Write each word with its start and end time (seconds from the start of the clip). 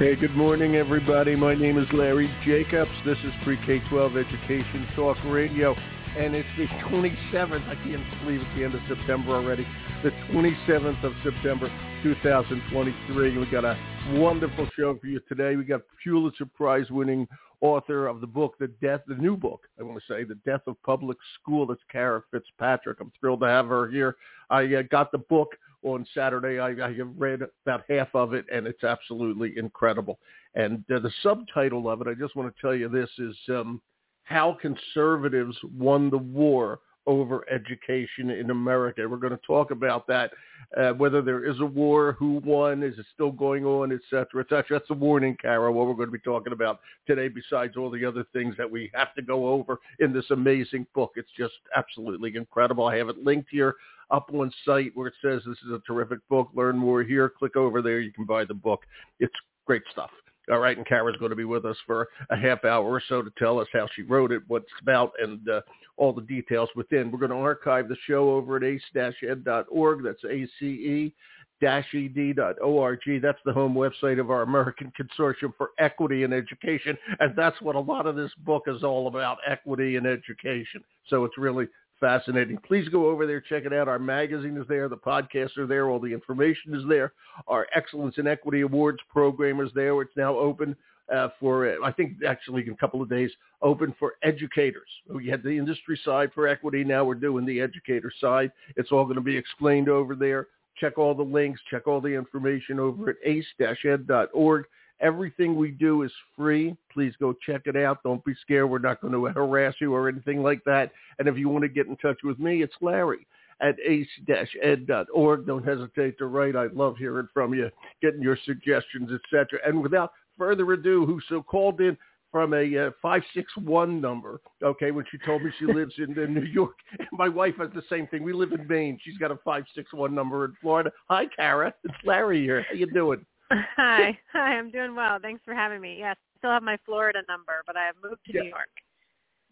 Hey, 0.00 0.16
good 0.16 0.34
morning, 0.34 0.76
everybody. 0.76 1.36
My 1.36 1.54
name 1.54 1.76
is 1.76 1.86
Larry 1.92 2.34
Jacobs. 2.42 2.90
This 3.04 3.18
is 3.18 3.34
Pre-K-12 3.44 4.16
Education 4.16 4.88
Talk 4.96 5.18
Radio, 5.26 5.74
and 6.16 6.34
it's 6.34 6.48
the 6.56 6.64
27th. 6.88 7.68
I 7.68 7.74
can't 7.84 8.02
believe 8.24 8.40
it's 8.40 8.56
the 8.56 8.64
end 8.64 8.74
of 8.74 8.80
September 8.88 9.32
already. 9.32 9.66
The 10.02 10.08
27th 10.32 11.04
of 11.04 11.12
September, 11.22 11.70
2023. 12.02 13.36
We 13.36 13.50
got 13.50 13.66
a 13.66 13.76
wonderful 14.12 14.70
show 14.74 14.96
for 14.98 15.06
you 15.06 15.20
today. 15.28 15.56
We 15.56 15.64
got 15.64 15.82
Pulitzer 16.02 16.46
Prize-winning 16.46 17.28
author 17.60 18.06
of 18.06 18.22
the 18.22 18.26
book, 18.26 18.54
The 18.58 18.68
Death, 18.68 19.02
the 19.06 19.16
new 19.16 19.36
book, 19.36 19.66
I 19.78 19.82
want 19.82 19.98
to 19.98 20.10
say, 20.10 20.24
The 20.24 20.38
Death 20.46 20.62
of 20.66 20.82
Public 20.82 21.18
School. 21.42 21.66
That's 21.66 21.82
Cara 21.92 22.22
Fitzpatrick. 22.30 23.00
I'm 23.02 23.12
thrilled 23.20 23.40
to 23.40 23.48
have 23.48 23.66
her 23.66 23.86
here. 23.90 24.16
I 24.48 24.64
uh, 24.76 24.82
got 24.90 25.12
the 25.12 25.18
book 25.18 25.56
on 25.82 26.06
Saturday. 26.14 26.58
I, 26.58 26.70
I 26.86 26.92
have 26.94 27.10
read 27.16 27.40
about 27.64 27.84
half 27.88 28.08
of 28.14 28.34
it, 28.34 28.44
and 28.52 28.66
it's 28.66 28.84
absolutely 28.84 29.54
incredible. 29.56 30.18
And 30.54 30.84
uh, 30.94 30.98
the 30.98 31.12
subtitle 31.22 31.88
of 31.88 32.00
it, 32.00 32.08
I 32.08 32.14
just 32.14 32.36
want 32.36 32.54
to 32.54 32.60
tell 32.60 32.74
you 32.74 32.88
this, 32.88 33.10
is 33.18 33.36
um, 33.48 33.80
How 34.24 34.56
Conservatives 34.60 35.56
Won 35.76 36.10
the 36.10 36.18
War 36.18 36.80
Over 37.06 37.44
Education 37.50 38.30
in 38.30 38.50
America. 38.50 39.08
We're 39.08 39.16
going 39.16 39.32
to 39.32 39.46
talk 39.46 39.70
about 39.70 40.06
that, 40.06 40.30
uh, 40.76 40.90
whether 40.92 41.22
there 41.22 41.44
is 41.44 41.58
a 41.60 41.66
war, 41.66 42.14
who 42.18 42.40
won, 42.44 42.82
is 42.82 42.98
it 42.98 43.06
still 43.14 43.32
going 43.32 43.64
on, 43.64 43.90
et 43.90 44.00
cetera, 44.10 44.42
et 44.42 44.48
cetera. 44.48 44.78
That's 44.78 44.90
a 44.90 44.94
warning, 44.94 45.36
Cara, 45.40 45.72
what 45.72 45.86
we're 45.86 45.94
going 45.94 46.08
to 46.08 46.12
be 46.12 46.18
talking 46.18 46.52
about 46.52 46.80
today, 47.06 47.28
besides 47.28 47.76
all 47.76 47.90
the 47.90 48.04
other 48.04 48.24
things 48.32 48.54
that 48.58 48.70
we 48.70 48.90
have 48.94 49.14
to 49.14 49.22
go 49.22 49.48
over 49.48 49.78
in 49.98 50.12
this 50.12 50.30
amazing 50.30 50.86
book. 50.94 51.12
It's 51.16 51.30
just 51.36 51.54
absolutely 51.76 52.36
incredible. 52.36 52.86
I 52.86 52.96
have 52.96 53.08
it 53.08 53.24
linked 53.24 53.48
here 53.50 53.76
up 54.10 54.30
on 54.34 54.52
site 54.64 54.92
where 54.94 55.08
it 55.08 55.14
says 55.22 55.40
this 55.46 55.58
is 55.66 55.72
a 55.72 55.80
terrific 55.86 56.18
book. 56.28 56.50
Learn 56.54 56.76
more 56.76 57.02
here. 57.02 57.28
Click 57.28 57.56
over 57.56 57.80
there. 57.80 58.00
You 58.00 58.12
can 58.12 58.26
buy 58.26 58.44
the 58.44 58.54
book. 58.54 58.82
It's 59.20 59.34
great 59.66 59.82
stuff. 59.90 60.10
All 60.50 60.58
right, 60.58 60.76
and 60.76 60.86
Cara's 60.86 61.16
going 61.18 61.30
to 61.30 61.36
be 61.36 61.44
with 61.44 61.64
us 61.64 61.76
for 61.86 62.08
a 62.30 62.36
half 62.36 62.64
hour 62.64 62.84
or 62.84 63.02
so 63.08 63.22
to 63.22 63.30
tell 63.38 63.60
us 63.60 63.68
how 63.72 63.86
she 63.94 64.02
wrote 64.02 64.32
it, 64.32 64.42
what 64.48 64.62
it's 64.62 64.72
about, 64.82 65.12
and 65.20 65.48
uh, 65.48 65.60
all 65.96 66.12
the 66.12 66.22
details 66.22 66.68
within. 66.74 67.10
We're 67.10 67.18
going 67.18 67.30
to 67.30 67.36
archive 67.36 67.88
the 67.88 67.96
show 68.06 68.30
over 68.30 68.56
at 68.56 68.64
ace-ed.org. 68.64 70.02
That's 70.02 70.24
A-C-E 70.24 71.14
ed.org. 71.62 73.00
That's 73.22 73.38
the 73.44 73.52
home 73.52 73.74
website 73.74 74.18
of 74.18 74.30
our 74.30 74.42
American 74.42 74.92
Consortium 74.98 75.52
for 75.56 75.70
Equity 75.78 76.22
in 76.22 76.32
Education, 76.32 76.96
and 77.18 77.34
that's 77.36 77.60
what 77.60 77.76
a 77.76 77.80
lot 77.80 78.06
of 78.06 78.16
this 78.16 78.32
book 78.44 78.64
is 78.66 78.82
all 78.82 79.08
about, 79.08 79.38
equity 79.46 79.96
in 79.96 80.06
education. 80.06 80.82
So 81.08 81.24
it's 81.24 81.36
really 81.38 81.68
fascinating. 82.00 82.58
Please 82.66 82.88
go 82.88 83.08
over 83.08 83.26
there, 83.26 83.40
check 83.40 83.64
it 83.64 83.72
out. 83.72 83.88
Our 83.88 83.98
magazine 83.98 84.56
is 84.56 84.66
there, 84.68 84.88
the 84.88 84.96
podcasts 84.96 85.56
are 85.58 85.66
there, 85.66 85.88
all 85.88 86.00
the 86.00 86.12
information 86.12 86.74
is 86.74 86.82
there. 86.88 87.12
Our 87.46 87.66
Excellence 87.74 88.16
in 88.18 88.26
Equity 88.26 88.62
Awards 88.62 88.98
program 89.10 89.60
is 89.60 89.70
there. 89.74 90.00
It's 90.02 90.16
now 90.16 90.36
open 90.36 90.74
uh, 91.14 91.28
for, 91.38 91.70
uh, 91.70 91.84
I 91.84 91.92
think 91.92 92.22
actually 92.26 92.62
in 92.66 92.72
a 92.72 92.76
couple 92.76 93.02
of 93.02 93.08
days, 93.08 93.30
open 93.62 93.94
for 93.98 94.14
educators. 94.22 94.88
We 95.08 95.28
had 95.28 95.42
the 95.42 95.50
industry 95.50 95.98
side 96.04 96.30
for 96.34 96.48
equity. 96.48 96.84
Now 96.84 97.04
we're 97.04 97.14
doing 97.14 97.44
the 97.44 97.60
educator 97.60 98.12
side. 98.20 98.52
It's 98.76 98.92
all 98.92 99.04
going 99.04 99.16
to 99.16 99.20
be 99.20 99.36
explained 99.36 99.88
over 99.88 100.14
there. 100.14 100.48
Check 100.78 100.98
all 100.98 101.14
the 101.14 101.22
links, 101.22 101.60
check 101.70 101.86
all 101.86 102.00
the 102.00 102.08
information 102.08 102.78
over 102.78 103.10
at 103.10 103.16
ace-ed.org. 103.24 104.64
Everything 105.00 105.56
we 105.56 105.70
do 105.70 106.02
is 106.02 106.12
free. 106.36 106.76
Please 106.92 107.14
go 107.18 107.34
check 107.44 107.62
it 107.64 107.76
out. 107.76 108.02
Don't 108.02 108.24
be 108.24 108.34
scared. 108.42 108.68
We're 108.68 108.78
not 108.78 109.00
going 109.00 109.12
to 109.12 109.26
harass 109.26 109.74
you 109.80 109.94
or 109.94 110.08
anything 110.08 110.42
like 110.42 110.62
that. 110.64 110.92
And 111.18 111.26
if 111.26 111.38
you 111.38 111.48
want 111.48 111.62
to 111.62 111.68
get 111.68 111.86
in 111.86 111.96
touch 111.96 112.18
with 112.22 112.38
me, 112.38 112.62
it's 112.62 112.74
Larry 112.80 113.26
at 113.60 113.76
ace-ed.org. 113.84 115.46
Don't 115.46 115.66
hesitate 115.66 116.18
to 116.18 116.26
write. 116.26 116.56
I 116.56 116.66
love 116.66 116.96
hearing 116.96 117.28
from 117.32 117.54
you, 117.54 117.70
getting 118.02 118.22
your 118.22 118.38
suggestions, 118.44 119.10
etc. 119.12 119.58
And 119.66 119.82
without 119.82 120.12
further 120.38 120.70
ado, 120.72 121.06
who 121.06 121.20
so 121.28 121.42
called 121.42 121.80
in 121.80 121.96
from 122.32 122.54
a 122.54 122.86
uh, 122.86 122.90
561 123.02 124.00
number, 124.00 124.40
okay, 124.62 124.92
when 124.92 125.04
she 125.10 125.18
told 125.18 125.42
me 125.42 125.50
she 125.58 125.66
lives 125.72 125.94
in, 125.98 126.16
in 126.18 126.34
New 126.34 126.44
York. 126.44 126.76
My 127.12 127.28
wife 127.28 127.54
has 127.58 127.70
the 127.74 127.82
same 127.90 128.06
thing. 128.06 128.22
We 128.22 128.32
live 128.32 128.52
in 128.52 128.66
Maine. 128.66 128.98
She's 129.02 129.18
got 129.18 129.30
a 129.30 129.36
561 129.36 130.14
number 130.14 130.44
in 130.44 130.54
Florida. 130.60 130.90
Hi, 131.08 131.24
Cara. 131.34 131.74
It's 131.84 131.94
Larry 132.04 132.42
here. 132.42 132.64
How 132.68 132.74
you 132.74 132.86
doing? 132.92 133.24
Hi. 133.76 134.18
Hi, 134.32 134.56
I'm 134.56 134.70
doing 134.70 134.94
well. 134.94 135.18
Thanks 135.20 135.42
for 135.44 135.54
having 135.54 135.80
me. 135.80 135.96
Yes, 135.98 136.16
I 136.18 136.38
still 136.38 136.50
have 136.50 136.62
my 136.62 136.78
Florida 136.86 137.20
number, 137.28 137.62
but 137.66 137.76
I 137.76 137.84
have 137.84 137.96
moved 138.02 138.24
to 138.26 138.32
yeah. 138.32 138.42
New 138.42 138.48
York. 138.48 138.68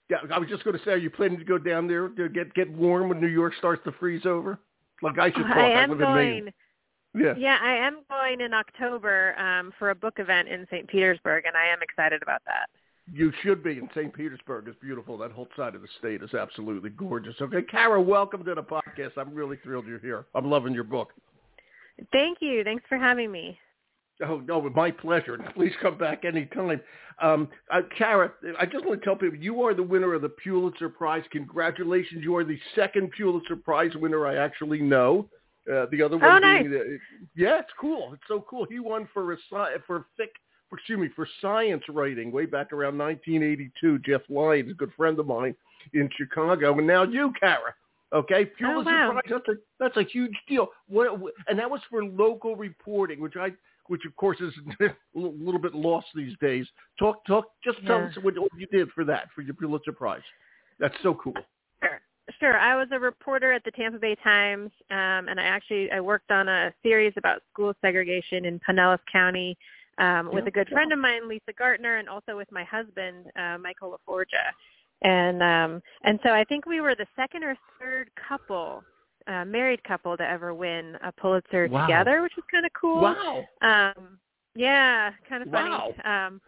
Yeah, 0.09 0.19
I 0.33 0.39
was 0.39 0.49
just 0.49 0.65
going 0.65 0.79
to 0.79 0.85
say, 0.85 0.93
are 0.93 0.97
you 0.97 1.11
planning 1.11 1.39
to 1.39 1.45
go 1.45 1.59
down 1.59 1.87
there 1.87 2.09
to 2.09 2.29
get 2.29 2.55
get 2.55 2.71
warm 2.71 3.09
when 3.11 3.21
New 3.21 3.27
York 3.27 3.53
starts 3.59 3.83
to 3.85 3.93
freeze 3.93 4.25
over? 4.25 4.59
Like 5.03 5.19
I 5.19 5.31
should 5.31 5.43
talk. 5.43 5.57
I 5.57 5.71
am 5.71 5.93
I 5.93 5.97
going. 5.99 6.53
Yeah. 7.15 7.35
Yeah, 7.37 7.59
I 7.61 7.73
am 7.73 8.01
going 8.09 8.41
in 8.41 8.55
October 8.55 9.37
um, 9.39 9.73
for 9.79 9.91
a 9.91 9.95
book 9.95 10.15
event 10.19 10.49
in 10.49 10.67
St. 10.71 10.87
Petersburg, 10.87 11.45
and 11.47 11.57
I 11.57 11.67
am 11.67 11.83
excited 11.83 12.23
about 12.23 12.43
that. 12.47 12.69
You 13.13 13.33
should 13.43 13.65
be. 13.65 13.73
in 13.73 13.89
St. 13.95 14.13
Petersburg 14.13 14.69
is 14.69 14.75
beautiful. 14.81 15.17
That 15.19 15.33
whole 15.33 15.49
side 15.57 15.75
of 15.75 15.83
the 15.83 15.89
state 15.99 16.23
is 16.23 16.35
absolutely 16.35 16.91
gorgeous. 16.91 17.35
Okay, 17.41 17.63
Cara, 17.63 18.01
welcome 18.01 18.45
to 18.45 18.55
the 18.55 18.63
podcast. 18.63 19.13
I'm 19.17 19.35
really 19.35 19.57
thrilled 19.63 19.87
you're 19.87 19.99
here. 19.99 20.27
I'm 20.35 20.49
loving 20.49 20.75
your 20.75 20.85
book. 20.85 21.13
Thank 22.13 22.39
you. 22.41 22.63
Thanks 22.65 22.85
for 22.89 22.99
having 22.99 23.33
me. 23.33 23.59
Oh 24.27 24.43
no, 24.47 24.61
my 24.71 24.91
pleasure. 24.91 25.39
Please 25.55 25.73
come 25.81 25.97
back 25.97 26.25
anytime. 26.25 26.81
Um, 27.21 27.49
uh, 27.73 27.83
Cara, 27.97 28.33
I 28.59 28.67
just 28.67 28.85
want 28.85 29.01
to 29.01 29.05
tell 29.05 29.17
people 29.17 29.39
you 29.39 29.63
are 29.63 29.75
the 29.75 29.83
winner 29.83 30.15
of 30.15 30.23
the 30.23 30.29
Pulitzer 30.29 30.89
Prize. 30.89 31.25
Congratulations! 31.31 32.23
You 32.23 32.37
are 32.37 32.45
the 32.45 32.59
second 32.75 33.13
Pulitzer 33.17 33.57
Prize 33.57 33.93
winner 33.95 34.27
I 34.27 34.37
actually 34.37 34.81
know. 34.81 35.29
Uh, 35.71 35.87
the 35.91 36.03
other 36.03 36.17
one 36.17 36.43
oh, 36.43 36.61
being, 36.61 36.71
nice. 36.71 36.81
uh, 36.81 36.97
yeah, 37.37 37.59
it's 37.59 37.71
cool. 37.79 38.13
It's 38.15 38.23
so 38.27 38.45
cool. 38.49 38.67
He 38.71 38.79
won 38.79 39.07
for 39.13 39.33
a 39.33 39.37
for 39.87 40.07
fic, 40.19 40.29
excuse 40.73 40.99
me, 40.99 41.09
for 41.15 41.29
science 41.43 41.83
writing 41.91 42.33
way 42.33 42.47
back 42.47 42.73
around 42.73 42.97
1982. 42.97 43.99
Jeff 43.99 44.23
Lyons, 44.31 44.71
a 44.71 44.75
good 44.75 44.93
friend 44.97 45.19
of 45.19 45.27
mine 45.27 45.55
in 45.93 46.09
Chicago, 46.17 46.77
and 46.79 46.87
now 46.87 47.03
you, 47.03 47.33
Cara. 47.39 47.75
Okay, 48.13 48.47
Pulitzer 48.47 48.91
oh, 48.91 49.09
wow. 49.09 49.13
Prize. 49.13 49.25
That's 49.29 49.49
a 49.49 49.55
that's 49.79 49.97
a 49.99 50.11
huge 50.11 50.37
deal. 50.49 50.69
What, 50.89 51.21
and 51.49 51.59
that 51.59 51.71
was 51.71 51.81
for 51.91 52.03
local 52.03 52.57
reporting, 52.57 53.21
which 53.21 53.37
I 53.37 53.53
which 53.89 54.05
of 54.07 54.15
course 54.17 54.39
is 54.41 54.53
a 54.81 54.91
little 55.15 55.61
bit 55.61 55.75
lost 55.75 56.07
these 56.15 56.37
days. 56.41 56.67
Talk, 56.99 57.25
talk, 57.27 57.47
just 57.65 57.79
tell 57.87 58.01
yeah. 58.01 58.07
us 58.07 58.15
what, 58.23 58.39
what 58.39 58.51
you 58.57 58.67
did 58.67 58.89
for 58.95 59.05
that, 59.05 59.29
for 59.35 59.43
your 59.43 59.55
Pulitzer 59.55 59.93
Prize. 59.93 60.23
That's 60.79 60.95
so 61.03 61.15
cool. 61.15 61.35
Sure. 61.83 62.01
Sure. 62.39 62.59
I 62.59 62.77
was 62.77 62.89
a 62.93 62.99
reporter 62.99 63.53
at 63.53 63.65
the 63.65 63.71
Tampa 63.71 63.99
Bay 63.99 64.15
Times, 64.23 64.71
um, 64.91 65.29
and 65.29 65.41
I 65.41 65.45
actually 65.45 65.91
I 65.91 66.01
worked 66.01 66.31
on 66.31 66.49
a 66.49 66.73
series 66.83 67.15
about 67.17 67.41
school 67.53 67.73
segregation 67.81 68.45
in 68.45 68.61
Pinellas 68.61 68.99
County 69.11 69.57
um, 69.99 70.27
with 70.33 70.45
Yeah, 70.45 70.49
a 70.49 70.51
good 70.53 70.69
friend 70.69 70.93
of 70.93 70.99
mine, 70.99 71.29
Lisa 71.29 71.53
Gartner, 71.59 71.97
and 71.97 72.09
also 72.09 72.37
with 72.37 72.51
my 72.53 72.65
husband, 72.65 73.27
uh, 73.37 73.57
Michael 73.59 73.99
LaForgia. 74.09 74.53
And 75.03 75.43
um, 75.43 75.83
and 76.05 76.19
so 76.23 76.31
I 76.31 76.45
think 76.45 76.67
we 76.67 76.81
were 76.81 76.95
the 76.95 77.07
second 77.17 77.45
or 77.45 77.57
third 77.81 78.11
couple 78.29 78.83
uh, 79.29 79.45
married 79.45 79.83
couple 79.85 80.17
to 80.17 80.29
ever 80.29 80.55
win 80.55 80.97
a 81.03 81.13
Pulitzer 81.13 81.69
Wow. 81.69 81.87
together, 81.87 82.23
which 82.23 82.33
was 82.37 82.45
kind 82.51 82.67
of 82.67 82.73
cool. 82.73 83.03
Wow. 83.03 83.45
Um, 83.63 84.19
yeah, 84.55 85.13
kind 85.29 85.43
of 85.43 85.51
funny. 85.51 85.71
Wow. 85.71 86.27
Um, 86.27 86.41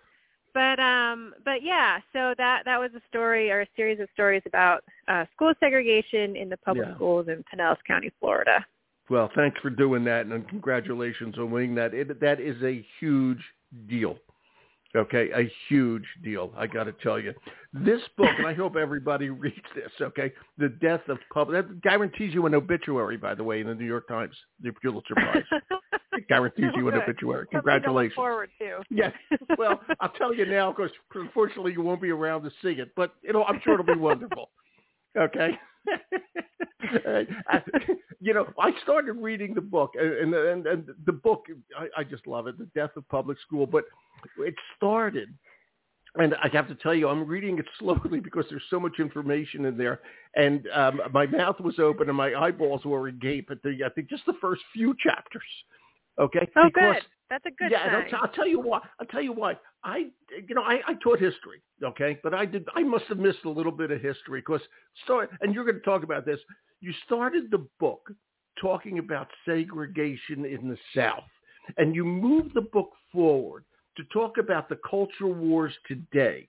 but 0.52 0.80
um, 0.80 1.34
but 1.44 1.62
yeah, 1.62 1.98
so 2.12 2.34
that 2.36 2.62
that 2.64 2.78
was 2.78 2.90
a 2.96 3.00
story 3.08 3.50
or 3.50 3.60
a 3.60 3.66
series 3.76 4.00
of 4.00 4.08
stories 4.12 4.42
about 4.46 4.82
uh, 5.06 5.24
school 5.34 5.52
segregation 5.60 6.34
in 6.34 6.48
the 6.48 6.56
public 6.56 6.88
Yeah. 6.88 6.94
schools 6.96 7.28
in 7.28 7.44
Pinellas 7.44 7.78
County, 7.86 8.10
Florida. 8.18 8.64
Well, 9.08 9.30
thanks 9.34 9.58
for 9.60 9.70
doing 9.70 10.04
that, 10.04 10.26
and 10.26 10.48
congratulations 10.48 11.36
on 11.38 11.50
winning 11.50 11.74
that. 11.76 11.94
It, 11.94 12.20
that 12.20 12.40
is 12.40 12.60
a 12.62 12.84
huge 12.98 13.42
deal. 13.88 14.16
Okay, 14.96 15.30
a 15.30 15.48
huge 15.68 16.04
deal. 16.24 16.52
I 16.56 16.66
got 16.66 16.84
to 16.84 16.92
tell 16.92 17.18
you, 17.18 17.32
this 17.72 18.00
book, 18.16 18.30
and 18.38 18.46
I 18.46 18.54
hope 18.54 18.74
everybody 18.74 19.30
reads 19.30 19.56
this. 19.74 19.90
Okay, 20.00 20.32
the 20.58 20.68
death 20.68 21.02
of 21.08 21.18
public 21.32 21.64
that 21.68 21.80
guarantees 21.82 22.34
you 22.34 22.46
an 22.46 22.54
obituary, 22.56 23.16
by 23.16 23.34
the 23.36 23.44
way, 23.44 23.60
in 23.60 23.68
the 23.68 23.74
New 23.74 23.84
York 23.86 24.08
Times, 24.08 24.34
the 24.60 24.72
Pulitzer 24.72 25.14
Prize. 25.14 25.44
It 26.12 26.26
guarantees 26.28 26.72
you 26.74 26.88
an 26.88 26.94
Good. 26.94 27.04
obituary. 27.04 27.46
Congratulations. 27.52 28.14
forward 28.14 28.50
to. 28.58 28.80
Yes. 28.90 29.12
Well, 29.58 29.80
I'll 30.00 30.10
tell 30.10 30.34
you 30.34 30.46
now 30.46 30.72
because 30.72 30.90
unfortunately 31.14 31.72
you 31.72 31.82
won't 31.82 32.00
be 32.00 32.10
around 32.10 32.42
to 32.44 32.50
see 32.62 32.80
it, 32.80 32.92
but 32.96 33.14
you 33.22 33.32
know 33.32 33.44
I'm 33.44 33.60
sure 33.62 33.74
it'll 33.74 33.84
be 33.84 34.00
wonderful. 34.00 34.50
Okay. 35.18 35.50
I- 35.88 37.62
you 38.20 38.34
know, 38.34 38.48
I 38.58 38.72
started 38.82 39.14
reading 39.14 39.54
the 39.54 39.60
book, 39.60 39.92
and 39.98 40.34
and, 40.34 40.66
and 40.66 40.88
the 41.06 41.12
book, 41.12 41.46
I, 41.78 42.00
I 42.00 42.04
just 42.04 42.26
love 42.26 42.46
it, 42.46 42.58
The 42.58 42.68
Death 42.74 42.96
of 42.96 43.08
Public 43.08 43.38
School. 43.40 43.66
But 43.66 43.84
it 44.38 44.54
started, 44.76 45.28
and 46.16 46.34
I 46.34 46.48
have 46.52 46.68
to 46.68 46.74
tell 46.76 46.94
you, 46.94 47.08
I'm 47.08 47.26
reading 47.26 47.58
it 47.58 47.66
slowly 47.78 48.20
because 48.20 48.44
there's 48.50 48.62
so 48.70 48.80
much 48.80 48.98
information 48.98 49.64
in 49.66 49.76
there, 49.76 50.00
and 50.36 50.66
um, 50.74 51.00
my 51.12 51.26
mouth 51.26 51.60
was 51.60 51.78
open 51.78 52.08
and 52.08 52.16
my 52.16 52.34
eyeballs 52.34 52.84
were 52.84 53.08
agape 53.08 53.50
at 53.50 53.62
the, 53.62 53.78
I 53.84 53.88
think, 53.90 54.08
just 54.08 54.26
the 54.26 54.34
first 54.40 54.62
few 54.72 54.94
chapters. 54.98 55.42
Okay. 56.18 56.48
Oh, 56.56 56.64
because, 56.66 56.94
good. 56.94 57.02
That's 57.30 57.46
a 57.46 57.50
good 57.50 57.70
yeah, 57.70 57.86
and 57.86 57.96
I'll, 57.96 58.22
I'll 58.22 58.32
tell 58.32 58.48
you 58.48 58.60
why. 58.60 58.80
I'll 58.98 59.06
tell 59.06 59.22
you 59.22 59.32
why. 59.32 59.56
I, 59.84 60.08
you 60.48 60.54
know, 60.54 60.62
I, 60.62 60.80
I 60.86 60.94
taught 61.02 61.20
history, 61.20 61.62
okay, 61.82 62.18
but 62.24 62.34
I 62.34 62.44
did. 62.44 62.66
I 62.74 62.82
must 62.82 63.04
have 63.04 63.18
missed 63.18 63.44
a 63.44 63.50
little 63.50 63.72
bit 63.72 63.92
of 63.92 64.00
history 64.00 64.40
because 64.40 64.60
start. 65.04 65.30
And 65.40 65.54
you're 65.54 65.64
going 65.64 65.76
to 65.76 65.82
talk 65.82 66.02
about 66.02 66.26
this. 66.26 66.40
You 66.80 66.92
started 67.06 67.44
the 67.50 67.64
book 67.78 68.10
talking 68.60 68.98
about 68.98 69.28
segregation 69.44 70.44
in 70.44 70.68
the 70.68 70.76
South, 70.94 71.22
and 71.78 71.94
you 71.94 72.04
moved 72.04 72.52
the 72.54 72.62
book 72.62 72.90
forward 73.12 73.64
to 73.96 74.02
talk 74.12 74.38
about 74.38 74.68
the 74.68 74.78
culture 74.88 75.28
wars 75.28 75.72
today 75.86 76.48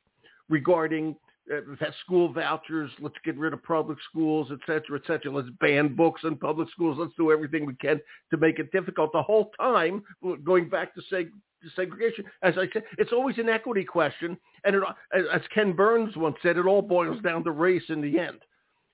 regarding 0.49 1.15
uh, 1.53 1.91
school 2.03 2.31
vouchers. 2.31 2.91
Let's 2.99 3.15
get 3.23 3.37
rid 3.37 3.53
of 3.53 3.63
public 3.63 3.97
schools, 4.09 4.49
et 4.51 4.59
cetera, 4.65 4.99
et 4.99 5.07
cetera. 5.07 5.31
Let's 5.31 5.49
ban 5.59 5.95
books 5.95 6.21
in 6.23 6.35
public 6.37 6.69
schools. 6.71 6.97
Let's 6.99 7.15
do 7.17 7.31
everything 7.31 7.65
we 7.65 7.75
can 7.75 7.99
to 8.31 8.37
make 8.37 8.59
it 8.59 8.71
difficult. 8.71 9.11
The 9.11 9.23
whole 9.23 9.51
time, 9.59 10.03
going 10.43 10.69
back 10.69 10.93
to 10.95 11.01
say 11.09 11.27
segregation, 11.75 12.25
as 12.41 12.55
I 12.57 12.67
said, 12.73 12.83
it's 12.97 13.11
always 13.11 13.37
an 13.37 13.49
equity 13.49 13.83
question. 13.83 14.37
And 14.63 14.75
it, 14.75 14.83
as 15.13 15.41
Ken 15.53 15.73
Burns 15.73 16.15
once 16.15 16.37
said, 16.41 16.57
it 16.57 16.65
all 16.65 16.81
boils 16.81 17.21
down 17.21 17.43
to 17.43 17.51
race 17.51 17.89
in 17.89 18.01
the 18.01 18.19
end. 18.19 18.39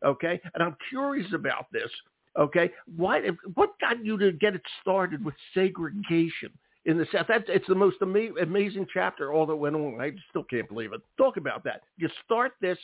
Okay, 0.06 0.40
and 0.54 0.64
I'm 0.64 0.76
curious 0.90 1.32
about 1.34 1.66
this. 1.72 1.90
Okay, 2.38 2.72
why? 2.96 3.22
What 3.56 3.72
got 3.82 4.06
you 4.06 4.18
to 4.20 4.32
get 4.32 4.54
it 4.54 4.62
started 4.82 5.26
with 5.26 5.34
segregation? 5.54 6.52
In 6.88 6.98
the 6.98 7.06
South. 7.14 7.28
That's 7.28 7.44
it's 7.48 7.68
the 7.68 7.76
most 7.76 7.98
ama- 8.02 8.34
amazing 8.42 8.88
chapter. 8.92 9.32
All 9.32 9.46
that 9.46 9.56
went 9.56 9.76
on. 9.76 10.02
I 10.02 10.14
still 10.30 10.44
can't 10.44 10.68
believe 10.68 10.94
it. 10.94 11.02
Talk 11.18 11.38
about 11.38 11.64
that. 11.66 11.82
You 11.98 12.10
start 12.26 12.54
this. 12.62 12.78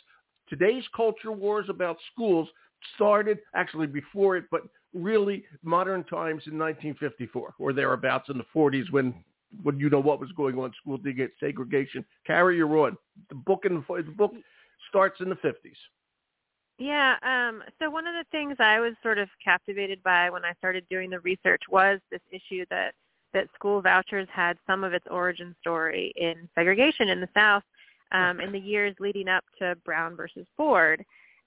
Today's 0.49 0.83
culture 0.95 1.31
wars 1.31 1.65
about 1.69 1.97
schools 2.13 2.47
started 2.95 3.39
actually 3.55 3.87
before 3.87 4.35
it, 4.35 4.43
but 4.51 4.63
really 4.93 5.45
modern 5.63 6.03
times 6.03 6.43
in 6.45 6.59
1954 6.59 7.55
or 7.57 7.73
thereabouts 7.73 8.29
in 8.29 8.37
the 8.37 8.45
40s 8.55 8.91
when 8.91 9.15
when 9.61 9.79
you 9.79 9.89
know 9.89 9.99
what 9.99 10.19
was 10.19 10.31
going 10.33 10.57
on 10.57 10.73
school 10.81 10.99
segregation. 11.39 12.03
Carry 12.27 12.57
your 12.57 12.77
on. 12.85 12.97
The 13.29 13.35
book 13.35 13.61
in 13.65 13.75
the, 13.75 14.03
the 14.03 14.11
book 14.11 14.33
starts 14.89 15.21
in 15.21 15.29
the 15.29 15.35
50s. 15.35 15.53
Yeah, 16.79 17.15
um, 17.21 17.61
so 17.77 17.89
one 17.89 18.07
of 18.07 18.15
the 18.15 18.25
things 18.31 18.55
I 18.59 18.79
was 18.79 18.93
sort 19.03 19.19
of 19.19 19.29
captivated 19.43 20.01
by 20.01 20.31
when 20.31 20.43
I 20.43 20.53
started 20.57 20.83
doing 20.89 21.11
the 21.11 21.19
research 21.19 21.61
was 21.69 21.99
this 22.09 22.19
issue 22.31 22.65
that 22.71 22.95
that 23.33 23.47
school 23.55 23.81
vouchers 23.81 24.27
had 24.31 24.57
some 24.67 24.83
of 24.83 24.93
its 24.93 25.05
origin 25.09 25.55
story 25.59 26.13
in 26.15 26.47
segregation 26.55 27.09
in 27.09 27.19
the 27.19 27.29
South 27.33 27.63
um, 28.11 28.39
in 28.39 28.51
the 28.51 28.59
years 28.59 28.95
leading 28.99 29.27
up 29.27 29.43
to 29.59 29.75
Brown 29.85 30.15
versus 30.15 30.45
Board. 30.57 31.03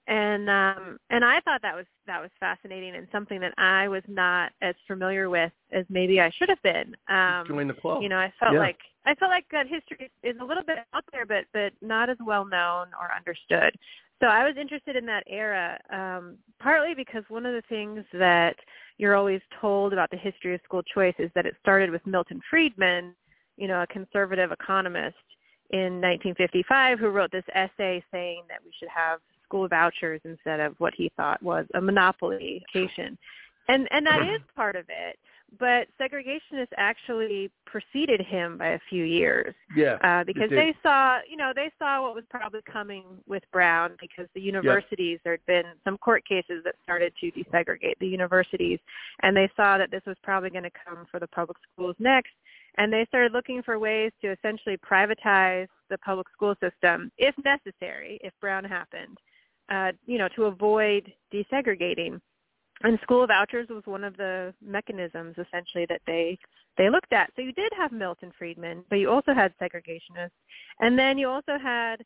And 0.07 0.49
um, 0.49 0.99
and 1.09 1.25
I 1.25 1.41
thought 1.41 1.61
that 1.63 1.75
was 1.75 1.85
that 2.05 2.21
was 2.21 2.31
fascinating 2.39 2.95
and 2.95 3.07
something 3.11 3.41
that 3.41 3.53
I 3.57 3.89
was 3.89 4.03
not 4.07 4.53
as 4.61 4.73
familiar 4.87 5.29
with 5.29 5.51
as 5.73 5.85
maybe 5.89 6.21
I 6.21 6.31
should 6.37 6.47
have 6.47 6.61
been. 6.61 6.95
Um, 7.09 7.45
Join 7.45 7.67
the 7.67 7.73
club. 7.73 8.01
You 8.01 8.07
know, 8.07 8.17
I 8.17 8.31
felt 8.39 8.53
yeah. 8.53 8.59
like 8.59 8.77
I 9.05 9.15
felt 9.15 9.31
like 9.31 9.45
that 9.51 9.67
history 9.67 10.09
is 10.23 10.37
a 10.39 10.45
little 10.45 10.63
bit 10.63 10.77
out 10.93 11.03
there, 11.11 11.25
but 11.25 11.43
but 11.51 11.73
not 11.81 12.09
as 12.09 12.17
well 12.25 12.45
known 12.45 12.87
or 12.99 13.09
understood. 13.13 13.77
So 14.19 14.27
I 14.27 14.43
was 14.43 14.55
interested 14.59 14.95
in 14.95 15.05
that 15.05 15.23
era, 15.27 15.79
um, 15.91 16.37
partly 16.59 16.95
because 16.95 17.23
one 17.29 17.45
of 17.45 17.53
the 17.53 17.61
things 17.69 18.03
that 18.13 18.55
you're 18.97 19.15
always 19.15 19.41
told 19.61 19.93
about 19.93 20.09
the 20.09 20.17
history 20.17 20.55
of 20.55 20.61
school 20.63 20.81
choice 20.81 21.13
is 21.19 21.29
that 21.35 21.45
it 21.45 21.55
started 21.61 21.91
with 21.91 22.05
Milton 22.07 22.41
Friedman, 22.49 23.13
you 23.57 23.67
know, 23.67 23.83
a 23.83 23.87
conservative 23.87 24.51
economist 24.51 25.15
in 25.69 26.01
1955 26.01 26.99
who 26.99 27.09
wrote 27.09 27.31
this 27.31 27.43
essay 27.53 28.03
saying 28.11 28.43
that 28.49 28.59
we 28.63 28.71
should 28.79 28.89
have 28.89 29.19
school 29.43 29.67
vouchers 29.67 30.19
instead 30.23 30.59
of 30.59 30.73
what 30.79 30.93
he 30.95 31.11
thought 31.15 31.41
was 31.43 31.65
a 31.75 31.81
monopoly 31.81 32.63
education. 32.63 33.17
And 33.69 33.87
and 33.91 34.05
that 34.07 34.21
is 34.21 34.41
part 34.55 34.75
of 34.75 34.85
it 34.89 35.19
but 35.59 35.87
segregationists 35.99 36.73
actually 36.77 37.49
preceded 37.65 38.21
him 38.21 38.57
by 38.57 38.69
a 38.69 38.79
few 38.89 39.03
years. 39.03 39.55
Yeah, 39.75 39.97
uh, 40.03 40.23
because 40.23 40.49
they 40.49 40.75
saw, 40.83 41.19
you 41.29 41.37
know, 41.37 41.51
they 41.55 41.71
saw 41.79 42.01
what 42.01 42.15
was 42.15 42.23
probably 42.29 42.61
coming 42.71 43.03
with 43.27 43.43
Brown 43.51 43.91
because 43.99 44.27
the 44.33 44.41
universities, 44.41 45.19
there 45.23 45.33
had 45.33 45.45
been 45.45 45.65
some 45.83 45.97
court 45.97 46.25
cases 46.27 46.63
that 46.65 46.75
started 46.83 47.13
to 47.21 47.31
desegregate 47.31 47.97
the 47.99 48.07
universities, 48.07 48.79
and 49.23 49.35
they 49.35 49.49
saw 49.55 49.77
that 49.77 49.91
this 49.91 50.03
was 50.05 50.17
probably 50.23 50.49
going 50.49 50.63
to 50.63 50.71
come 50.85 51.05
for 51.09 51.19
the 51.19 51.27
public 51.27 51.57
schools 51.73 51.95
next, 51.99 52.33
and 52.77 52.91
they 52.91 53.05
started 53.07 53.31
looking 53.31 53.63
for 53.63 53.79
ways 53.79 54.11
to 54.21 54.31
essentially 54.31 54.77
privatize 54.77 55.67
the 55.89 55.97
public 55.99 56.27
school 56.29 56.55
system 56.61 57.11
if 57.17 57.35
necessary, 57.43 58.19
if 58.21 58.33
Brown 58.41 58.63
happened, 58.63 59.17
uh, 59.69 59.91
you 60.05 60.17
know, 60.17 60.27
to 60.35 60.45
avoid 60.45 61.11
desegregating 61.33 62.19
and 62.83 62.99
school 63.01 63.25
vouchers 63.25 63.67
was 63.69 63.83
one 63.85 64.03
of 64.03 64.15
the 64.17 64.53
mechanisms 64.63 65.35
essentially 65.37 65.85
that 65.89 66.01
they 66.05 66.37
they 66.77 66.89
looked 66.89 67.11
at. 67.11 67.31
So 67.35 67.41
you 67.41 67.51
did 67.53 67.71
have 67.75 67.91
Milton 67.91 68.31
Friedman, 68.37 68.83
but 68.89 68.97
you 68.97 69.09
also 69.09 69.33
had 69.33 69.53
segregationists, 69.59 70.31
and 70.79 70.97
then 70.97 71.17
you 71.17 71.27
also 71.27 71.57
had 71.61 72.03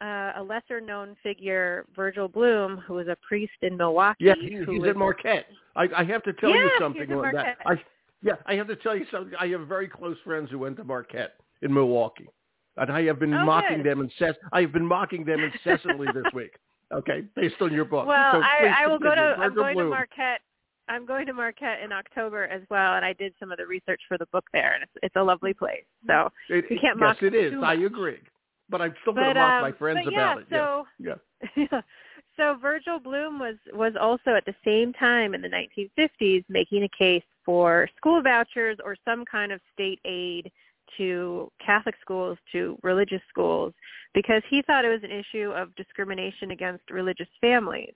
uh, 0.00 0.32
a 0.36 0.42
lesser 0.42 0.80
known 0.80 1.16
figure, 1.22 1.84
Virgil 1.94 2.28
Blum, 2.28 2.78
who 2.78 2.94
was 2.94 3.08
a 3.08 3.16
priest 3.26 3.52
in 3.62 3.76
Milwaukee. 3.76 4.24
Yeah, 4.24 4.34
he, 4.40 4.58
he's 4.66 4.88
at 4.88 4.96
Marquette. 4.96 5.46
I, 5.76 5.88
I 5.96 6.04
have 6.04 6.22
to 6.24 6.32
tell 6.34 6.50
yeah, 6.50 6.64
you 6.64 6.70
something 6.80 7.12
on 7.12 7.34
that. 7.34 7.58
I, 7.66 7.74
yeah, 8.22 8.34
I 8.46 8.54
have 8.54 8.66
to 8.68 8.76
tell 8.76 8.96
you 8.96 9.06
something. 9.10 9.34
I 9.38 9.48
have 9.48 9.68
very 9.68 9.88
close 9.88 10.16
friends 10.24 10.50
who 10.50 10.58
went 10.58 10.76
to 10.78 10.84
Marquette 10.84 11.34
in 11.62 11.72
Milwaukee, 11.72 12.28
and 12.76 12.90
I 12.90 13.02
have 13.04 13.20
been 13.20 13.34
oh, 13.34 13.44
mocking 13.44 13.82
good. 13.82 13.86
them 13.86 14.00
incess- 14.00 14.38
I 14.52 14.62
have 14.62 14.72
been 14.72 14.86
mocking 14.86 15.24
them 15.24 15.40
incessantly 15.40 16.08
this 16.14 16.32
week. 16.32 16.52
Okay, 16.92 17.24
based 17.34 17.56
on 17.60 17.72
your 17.72 17.84
book. 17.84 18.06
Well, 18.06 18.32
so 18.32 18.40
I, 18.40 18.84
I 18.84 18.86
will 18.86 18.98
go 18.98 19.14
to. 19.14 19.20
I'm 19.20 19.54
going 19.54 19.74
Blum. 19.74 19.86
to 19.86 19.90
Marquette. 19.90 20.40
I'm 20.88 21.06
going 21.06 21.26
to 21.26 21.32
Marquette 21.32 21.80
in 21.82 21.92
October 21.92 22.44
as 22.44 22.62
well, 22.70 22.94
and 22.94 23.04
I 23.04 23.14
did 23.14 23.32
some 23.40 23.50
of 23.50 23.58
the 23.58 23.66
research 23.66 24.00
for 24.06 24.18
the 24.18 24.26
book 24.26 24.44
there, 24.52 24.74
and 24.74 24.82
it's 24.82 24.92
it's 25.02 25.16
a 25.16 25.22
lovely 25.22 25.54
place. 25.54 25.84
So 26.06 26.30
it, 26.50 26.64
you 26.70 26.78
can't 26.80 26.98
yes, 26.98 27.16
mock 27.16 27.22
it 27.22 27.34
is. 27.34 27.54
I 27.62 27.74
agree, 27.74 28.18
but 28.68 28.82
I'm 28.82 28.94
still 29.02 29.14
going 29.14 29.28
to 29.28 29.34
mock 29.34 29.62
um, 29.64 29.70
my 29.70 29.72
friends 29.78 30.00
yeah, 30.10 30.32
about 30.32 30.42
it. 30.42 30.46
So, 30.50 30.86
yeah, 30.98 31.14
yeah. 31.56 31.80
so 32.36 32.56
Virgil 32.60 32.98
Blum 32.98 33.38
was 33.38 33.56
was 33.72 33.94
also 33.98 34.34
at 34.34 34.44
the 34.44 34.54
same 34.64 34.92
time 34.92 35.34
in 35.34 35.40
the 35.40 35.48
1950s 35.48 36.44
making 36.48 36.82
a 36.82 36.88
case 36.96 37.24
for 37.44 37.88
school 37.96 38.22
vouchers 38.22 38.78
or 38.84 38.96
some 39.04 39.24
kind 39.24 39.52
of 39.52 39.60
state 39.72 40.00
aid 40.04 40.50
to 40.96 41.50
Catholic 41.64 41.94
schools, 42.00 42.38
to 42.52 42.78
religious 42.82 43.22
schools, 43.28 43.72
because 44.14 44.42
he 44.48 44.62
thought 44.62 44.84
it 44.84 44.88
was 44.88 45.02
an 45.02 45.10
issue 45.10 45.50
of 45.52 45.74
discrimination 45.74 46.50
against 46.50 46.90
religious 46.90 47.28
families. 47.40 47.94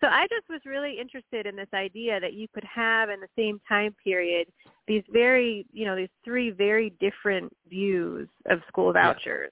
So 0.00 0.06
I 0.06 0.26
just 0.28 0.48
was 0.48 0.60
really 0.64 0.98
interested 0.98 1.46
in 1.46 1.56
this 1.56 1.68
idea 1.74 2.20
that 2.20 2.32
you 2.32 2.48
could 2.54 2.64
have 2.64 3.10
in 3.10 3.20
the 3.20 3.28
same 3.36 3.60
time 3.68 3.94
period 4.02 4.48
these 4.88 5.02
very, 5.12 5.66
you 5.72 5.84
know, 5.84 5.94
these 5.94 6.08
three 6.24 6.50
very 6.50 6.90
different 7.00 7.54
views 7.68 8.28
of 8.46 8.60
school 8.66 8.92
vouchers. 8.92 9.50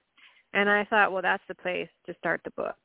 And 0.53 0.67
I 0.67 0.85
thought, 0.85 1.11
well, 1.11 1.21
that's 1.21 1.43
the 1.47 1.55
place 1.55 1.89
to 2.07 2.15
start 2.17 2.41
the 2.43 2.51
book. 2.51 2.75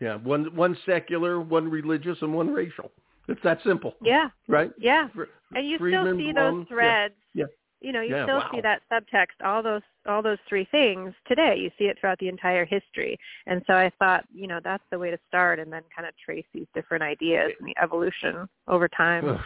Yeah, 0.00 0.16
one 0.16 0.54
one 0.54 0.78
secular, 0.86 1.40
one 1.40 1.68
religious, 1.68 2.16
and 2.22 2.32
one 2.32 2.54
racial. 2.54 2.90
It's 3.28 3.40
that 3.42 3.58
simple. 3.64 3.94
Yeah. 4.02 4.28
Right. 4.48 4.70
Yeah. 4.78 5.08
And 5.54 5.68
you 5.68 5.78
Friedman, 5.78 6.06
still 6.06 6.18
see 6.18 6.32
Blum, 6.32 6.34
those 6.34 6.60
um, 6.60 6.66
threads. 6.68 7.14
Yeah. 7.34 7.44
You 7.80 7.92
know, 7.92 8.02
you 8.02 8.14
Yeah, 8.14 8.24
still 8.24 8.38
wow. 8.38 8.50
see 8.52 8.60
that 8.60 8.82
subtext, 8.92 9.44
all 9.44 9.62
those 9.62 9.82
all 10.06 10.22
those 10.22 10.38
three 10.48 10.66
things 10.70 11.14
today. 11.26 11.56
You 11.56 11.70
see 11.78 11.84
it 11.84 11.98
throughout 12.00 12.18
the 12.18 12.28
entire 12.28 12.64
history. 12.64 13.18
And 13.46 13.62
so 13.66 13.74
I 13.74 13.90
thought, 13.98 14.24
you 14.32 14.46
know, 14.46 14.60
that's 14.62 14.84
the 14.90 14.98
way 14.98 15.10
to 15.10 15.18
start 15.28 15.58
and 15.58 15.72
then 15.72 15.82
kind 15.94 16.06
of 16.08 16.14
trace 16.24 16.44
these 16.52 16.66
different 16.74 17.02
ideas 17.02 17.52
and 17.58 17.68
the 17.68 17.74
evolution 17.82 18.48
over 18.68 18.88
time. 18.88 19.28
Ugh. 19.28 19.40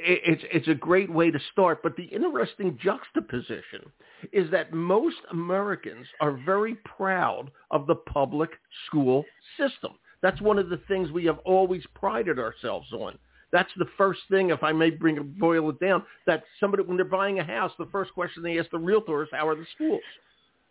It's 0.00 0.44
it's 0.52 0.68
a 0.68 0.74
great 0.74 1.10
way 1.12 1.30
to 1.32 1.40
start, 1.52 1.82
but 1.82 1.96
the 1.96 2.04
interesting 2.04 2.78
juxtaposition 2.80 3.90
is 4.32 4.48
that 4.52 4.72
most 4.72 5.16
Americans 5.32 6.06
are 6.20 6.32
very 6.46 6.76
proud 6.84 7.50
of 7.72 7.86
the 7.88 7.96
public 7.96 8.50
school 8.86 9.24
system. 9.58 9.98
That's 10.22 10.40
one 10.40 10.58
of 10.58 10.68
the 10.68 10.80
things 10.88 11.10
we 11.10 11.24
have 11.24 11.38
always 11.38 11.82
prided 11.94 12.38
ourselves 12.38 12.92
on. 12.92 13.18
That's 13.50 13.70
the 13.78 13.86
first 13.96 14.20
thing, 14.30 14.50
if 14.50 14.62
I 14.62 14.72
may 14.72 14.90
bring 14.90 15.34
boil 15.38 15.70
it 15.70 15.80
down, 15.80 16.04
that 16.26 16.44
somebody 16.60 16.82
when 16.82 16.96
they're 16.96 17.06
buying 17.06 17.38
a 17.38 17.44
house, 17.44 17.72
the 17.78 17.86
first 17.86 18.12
question 18.12 18.42
they 18.42 18.58
ask 18.58 18.70
the 18.70 18.78
realtor 18.78 19.22
is, 19.22 19.28
"How 19.32 19.48
are 19.48 19.54
the 19.54 19.64
schools?" 19.74 20.02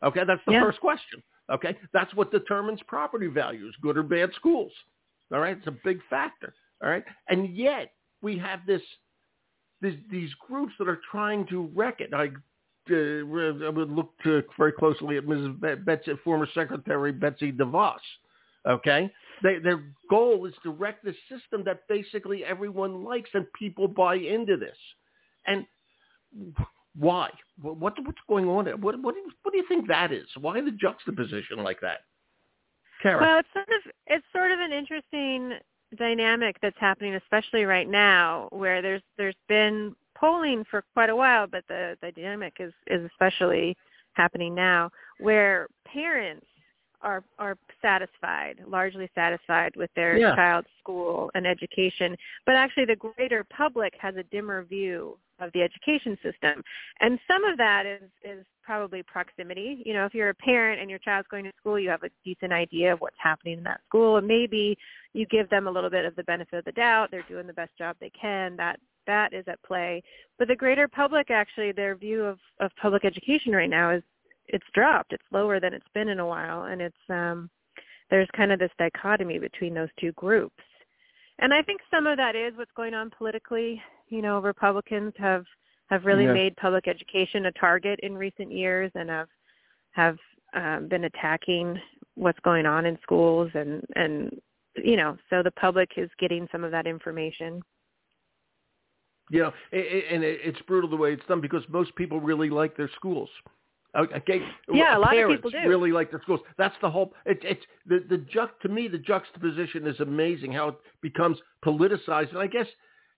Okay, 0.03 0.23
that's 0.23 0.43
the 0.45 0.51
Yeah. 0.53 0.61
first 0.61 0.79
question. 0.79 1.23
Okay, 1.49 1.75
that's 1.91 2.13
what 2.13 2.29
determines 2.31 2.81
property 2.83 3.27
values, 3.27 3.75
good 3.81 3.97
or 3.97 4.03
bad 4.03 4.33
schools. 4.33 4.71
All 5.31 5.39
right, 5.39 5.57
it's 5.57 5.67
a 5.67 5.71
big 5.71 6.03
factor. 6.03 6.53
All 6.83 6.89
right, 6.89 7.03
and 7.29 7.49
yet 7.55 7.93
we 8.21 8.37
have 8.37 8.65
this, 8.67 8.83
this 9.81 9.95
these 10.09 10.33
groups 10.35 10.73
that 10.77 10.87
are 10.87 10.97
trying 11.09 11.47
to 11.47 11.63
wreck 11.73 11.99
it. 12.01 12.13
I, 12.13 12.27
uh, 12.91 13.65
I 13.65 13.69
would 13.69 13.89
look 13.91 14.13
to 14.23 14.43
very 14.57 14.71
closely 14.71 15.17
at 15.17 15.25
Mrs. 15.25 15.59
Be- 15.59 15.75
Betsy, 15.75 16.15
former 16.23 16.45
Secretary 16.53 17.11
Betsy 17.11 17.51
DeVos. 17.51 17.99
Okay, 18.67 19.11
they, 19.43 19.59
their 19.59 19.83
goal 20.09 20.45
is 20.45 20.53
to 20.63 20.71
wreck 20.71 21.01
the 21.03 21.13
system 21.29 21.63
that 21.65 21.87
basically 21.87 22.43
everyone 22.43 23.03
likes, 23.03 23.29
and 23.33 23.45
people 23.53 23.87
buy 23.87 24.15
into 24.15 24.57
this. 24.57 24.77
And 25.45 25.65
why? 26.97 27.29
What, 27.61 27.77
what 27.77 27.93
what's 28.03 28.17
going 28.27 28.47
on 28.47 28.65
there? 28.65 28.77
What 28.77 29.01
what 29.01 29.15
do, 29.15 29.21
you, 29.21 29.31
what 29.43 29.51
do 29.51 29.57
you 29.57 29.65
think 29.67 29.87
that 29.87 30.11
is? 30.11 30.27
Why 30.39 30.59
the 30.61 30.71
juxtaposition 30.71 31.63
like 31.63 31.79
that? 31.81 31.99
Cara. 33.01 33.21
Well, 33.21 33.39
it's 33.39 33.49
sort 33.53 33.69
of 33.69 33.91
it's 34.07 34.25
sort 34.33 34.51
of 34.51 34.59
an 34.59 34.71
interesting 34.71 35.53
dynamic 35.97 36.57
that's 36.61 36.77
happening, 36.79 37.15
especially 37.15 37.65
right 37.65 37.89
now, 37.89 38.49
where 38.51 38.81
there's 38.81 39.03
there's 39.17 39.35
been 39.47 39.95
polling 40.17 40.63
for 40.69 40.83
quite 40.93 41.09
a 41.09 41.15
while, 41.15 41.47
but 41.47 41.63
the, 41.67 41.95
the 42.01 42.11
dynamic 42.11 42.53
is 42.59 42.73
is 42.87 43.01
especially 43.11 43.77
happening 44.13 44.55
now, 44.55 44.89
where 45.19 45.67
parents 45.85 46.47
are 47.01 47.23
are 47.37 47.57
satisfied, 47.81 48.63
largely 48.67 49.09
satisfied 49.13 49.75
with 49.75 49.93
their 49.95 50.17
Yeah. 50.17 50.35
child's 50.35 50.69
school 50.79 51.31
and 51.35 51.45
education, 51.45 52.17
but 52.45 52.55
actually 52.55 52.85
the 52.85 52.95
greater 52.95 53.43
public 53.43 53.95
has 53.99 54.15
a 54.15 54.23
dimmer 54.23 54.63
view 54.63 55.17
of 55.39 55.51
the 55.51 55.61
education 55.61 56.17
system. 56.23 56.63
And 56.99 57.19
some 57.27 57.43
of 57.43 57.57
that 57.57 57.85
is 57.85 58.09
is 58.23 58.45
probably 58.63 59.03
proximity. 59.03 59.83
You 59.85 59.93
know, 59.93 60.05
if 60.05 60.13
you're 60.13 60.29
a 60.29 60.35
parent 60.35 60.81
and 60.81 60.89
your 60.89 60.99
child's 60.99 61.27
going 61.29 61.45
to 61.45 61.53
school, 61.57 61.79
you 61.79 61.89
have 61.89 62.03
a 62.03 62.09
decent 62.25 62.51
idea 62.51 62.91
of 62.93 62.99
what's 63.01 63.19
happening 63.19 63.59
in 63.59 63.63
that 63.63 63.81
school 63.87 64.17
and 64.17 64.27
maybe 64.27 64.77
you 65.13 65.25
give 65.27 65.49
them 65.49 65.67
a 65.67 65.71
little 65.71 65.89
bit 65.89 66.05
of 66.05 66.15
the 66.15 66.23
benefit 66.23 66.57
of 66.59 66.65
the 66.65 66.71
doubt. 66.73 67.11
They're 67.11 67.21
doing 67.23 67.47
the 67.47 67.53
best 67.53 67.77
job 67.77 67.95
they 67.99 68.09
can. 68.11 68.55
That 68.57 68.79
that 69.05 69.33
is 69.33 69.47
at 69.47 69.61
play. 69.63 70.03
But 70.37 70.47
the 70.49 70.55
greater 70.55 70.87
public 70.87 71.31
actually 71.31 71.71
their 71.71 71.95
view 71.95 72.23
of 72.25 72.39
of 72.59 72.71
public 72.81 73.05
education 73.05 73.53
right 73.53 73.69
now 73.69 73.91
is 73.91 74.03
it's 74.47 74.65
dropped. 74.73 75.13
It's 75.13 75.23
lower 75.31 75.59
than 75.59 75.73
it's 75.73 75.87
been 75.93 76.09
in 76.09 76.19
a 76.19 76.25
while, 76.25 76.63
and 76.65 76.81
it's 76.81 77.09
um, 77.09 77.49
there's 78.09 78.29
kind 78.35 78.51
of 78.51 78.59
this 78.59 78.71
dichotomy 78.77 79.39
between 79.39 79.73
those 79.73 79.89
two 79.99 80.11
groups. 80.13 80.63
And 81.39 81.53
I 81.53 81.61
think 81.61 81.81
some 81.91 82.07
of 82.07 82.17
that 82.17 82.35
is 82.35 82.53
what's 82.55 82.71
going 82.75 82.93
on 82.93 83.11
politically. 83.17 83.81
You 84.09 84.21
know, 84.21 84.39
Republicans 84.39 85.13
have 85.17 85.45
have 85.89 86.05
really 86.05 86.25
Yeah. 86.25 86.33
made 86.33 86.55
public 86.57 86.87
education 86.87 87.45
a 87.45 87.51
target 87.53 87.99
in 88.01 88.17
recent 88.17 88.51
years, 88.51 88.91
and 88.95 89.09
have 89.09 89.29
have 89.91 90.17
um, 90.53 90.87
been 90.87 91.03
attacking 91.05 91.79
what's 92.15 92.39
going 92.39 92.65
on 92.65 92.85
in 92.85 92.97
schools, 93.01 93.51
and 93.53 93.83
and 93.95 94.41
you 94.75 94.95
know, 94.95 95.17
so 95.29 95.43
the 95.43 95.51
public 95.51 95.89
is 95.97 96.09
getting 96.19 96.47
some 96.51 96.63
of 96.63 96.71
that 96.71 96.87
information. 96.87 97.61
You 99.29 99.41
know, 99.41 99.53
a- 99.73 99.95
a- 99.95 100.13
and 100.13 100.23
it's 100.23 100.61
brutal 100.61 100.89
the 100.89 100.95
way 100.95 101.11
it's 101.11 101.25
done 101.25 101.41
because 101.41 101.67
most 101.67 101.93
people 101.95 102.21
really 102.21 102.49
like 102.49 102.77
their 102.77 102.89
schools. 102.95 103.29
Okay, 103.95 104.41
Yeah, 104.71 104.97
a 104.97 104.99
lot 104.99 105.17
of 105.17 105.29
people 105.29 105.49
do. 105.49 105.57
really 105.67 105.91
like 105.91 106.11
the 106.11 106.19
schools. 106.21 106.41
That's 106.57 106.75
the 106.81 106.89
whole. 106.89 107.13
It, 107.25 107.39
it's 107.43 107.63
the 107.87 108.03
the 108.09 108.17
ju- 108.17 108.49
to 108.61 108.69
me 108.69 108.87
the 108.87 108.97
juxtaposition 108.97 109.87
is 109.87 109.99
amazing 109.99 110.51
how 110.51 110.69
it 110.69 110.75
becomes 111.01 111.37
politicized, 111.65 112.29
and 112.29 112.39
I 112.39 112.47
guess 112.47 112.67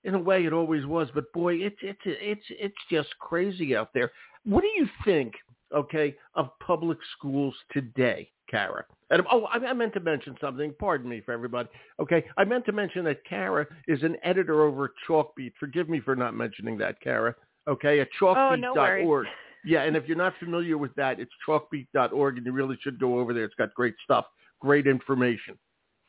in 0.04 0.14
a 0.14 0.20
way 0.20 0.46
it 0.46 0.54
always 0.54 0.86
was. 0.86 1.10
But 1.14 1.32
boy, 1.34 1.56
it's 1.56 1.78
it's 1.82 2.00
it's 2.06 2.46
it's 2.50 2.78
just 2.90 3.10
crazy 3.20 3.76
out 3.76 3.90
there. 3.94 4.12
What 4.46 4.62
do 4.62 4.68
you 4.68 4.88
think? 5.04 5.34
Okay, 5.76 6.16
of 6.36 6.50
public 6.66 6.98
schools 7.18 7.54
today, 7.74 8.32
Cara. 8.50 8.86
And 9.12 9.22
oh, 9.32 9.46
I, 9.46 9.58
I 9.58 9.74
meant 9.74 9.94
to 9.94 10.00
mention 10.00 10.36
something. 10.40 10.74
Pardon 10.80 11.10
me 11.10 11.22
for 11.22 11.32
everybody. 11.32 11.70
Okay, 12.00 12.26
I 12.38 12.44
meant 12.46 12.66
to 12.66 12.72
mention 12.72 13.04
that 13.06 13.24
Cara 13.26 13.68
is 13.88 14.02
an 14.04 14.18
editor 14.24 14.64
over 14.64 14.86
at 14.86 14.92
Chalkbeat. 15.08 15.54
Forgive 15.60 15.90
me 15.90 16.00
for 16.00 16.16
not 16.16 16.34
mentioning 16.36 16.78
that, 16.78 17.00
Cara. 17.02 17.36
Okay, 17.68 18.00
at 18.00 18.08
Oh, 18.22 18.56
no 18.56 18.74
chalkbeat.org. 18.74 19.28
Yeah, 19.66 19.84
and 19.84 19.96
if 19.96 20.08
you're 20.08 20.18
not 20.18 20.34
familiar 20.40 20.78
with 20.78 20.94
that, 20.96 21.20
it's 21.20 21.32
chalkbeat.org, 21.48 22.38
and 22.38 22.46
you 22.46 22.52
really 22.52 22.78
should 22.82 23.00
go 23.00 23.20
over 23.20 23.34
there. 23.34 23.44
It's 23.44 23.56
got 23.56 23.74
great 23.74 23.96
stuff, 24.04 24.26
great 24.60 24.88
information. 24.88 25.58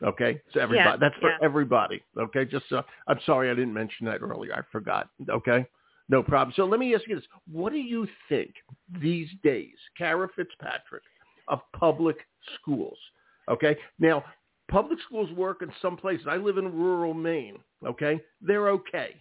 Okay, 0.02 0.40
so 0.52 0.60
everybody, 0.60 0.88
Yeah, 0.88 0.96
that's 0.96 1.14
for 1.20 1.30
yeah. 1.30 1.36
everybody. 1.42 2.02
Okay, 2.18 2.44
just 2.46 2.64
so, 2.68 2.82
I'm 3.06 3.18
sorry 3.26 3.50
I 3.50 3.54
didn't 3.54 3.74
mention 3.74 4.06
that 4.06 4.22
earlier. 4.22 4.54
I 4.54 4.62
forgot. 4.72 5.08
Okay, 5.28 5.66
no 6.08 6.22
problem. 6.22 6.54
So 6.56 6.64
let 6.64 6.80
me 6.80 6.94
ask 6.94 7.06
you 7.06 7.16
this: 7.16 7.24
What 7.50 7.72
do 7.72 7.78
you 7.78 8.08
think 8.28 8.54
these 9.00 9.28
days, 9.42 9.74
Cara 9.98 10.28
Fitzpatrick, 10.34 11.02
of 11.48 11.60
public 11.78 12.16
schools? 12.54 12.96
Okay, 13.50 13.76
now 13.98 14.24
public 14.70 14.98
schools 15.06 15.30
work 15.32 15.60
in 15.60 15.70
some 15.82 15.98
places. 15.98 16.26
I 16.30 16.36
live 16.36 16.56
in 16.56 16.72
rural 16.72 17.12
Maine. 17.12 17.58
Okay, 17.84 18.20
they're 18.40 18.70
okay. 18.70 19.16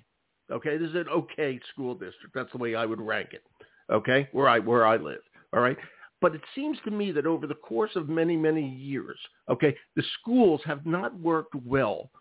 Okay, 0.50 0.78
this 0.78 0.90
is 0.90 0.96
an 0.96 1.10
okay 1.10 1.60
school 1.74 1.94
district. 1.94 2.34
That's 2.34 2.52
the 2.54 2.58
way 2.58 2.74
I 2.76 2.86
would 2.86 3.02
rank 3.02 3.30
it 3.34 3.44
okay, 3.92 4.28
where 4.32 4.50
I 4.50 4.60
where 4.60 4.86
I 4.86 4.98
live. 4.98 5.22
All 5.54 5.62
right. 5.62 5.78
But 6.22 6.36
it 6.36 6.42
seems 6.54 6.78
to 6.84 6.92
me 6.92 7.12
that 7.14 7.26
over 7.26 7.48
the 7.48 7.56
course 7.56 7.96
of 7.96 8.10
many, 8.10 8.36
many 8.36 8.68
years, 8.68 9.18
okay, 9.50 9.76
the 9.96 10.04
schools 10.20 10.62
have 10.66 10.86
not 10.86 11.18
worked 11.18 11.56
well 11.66 12.12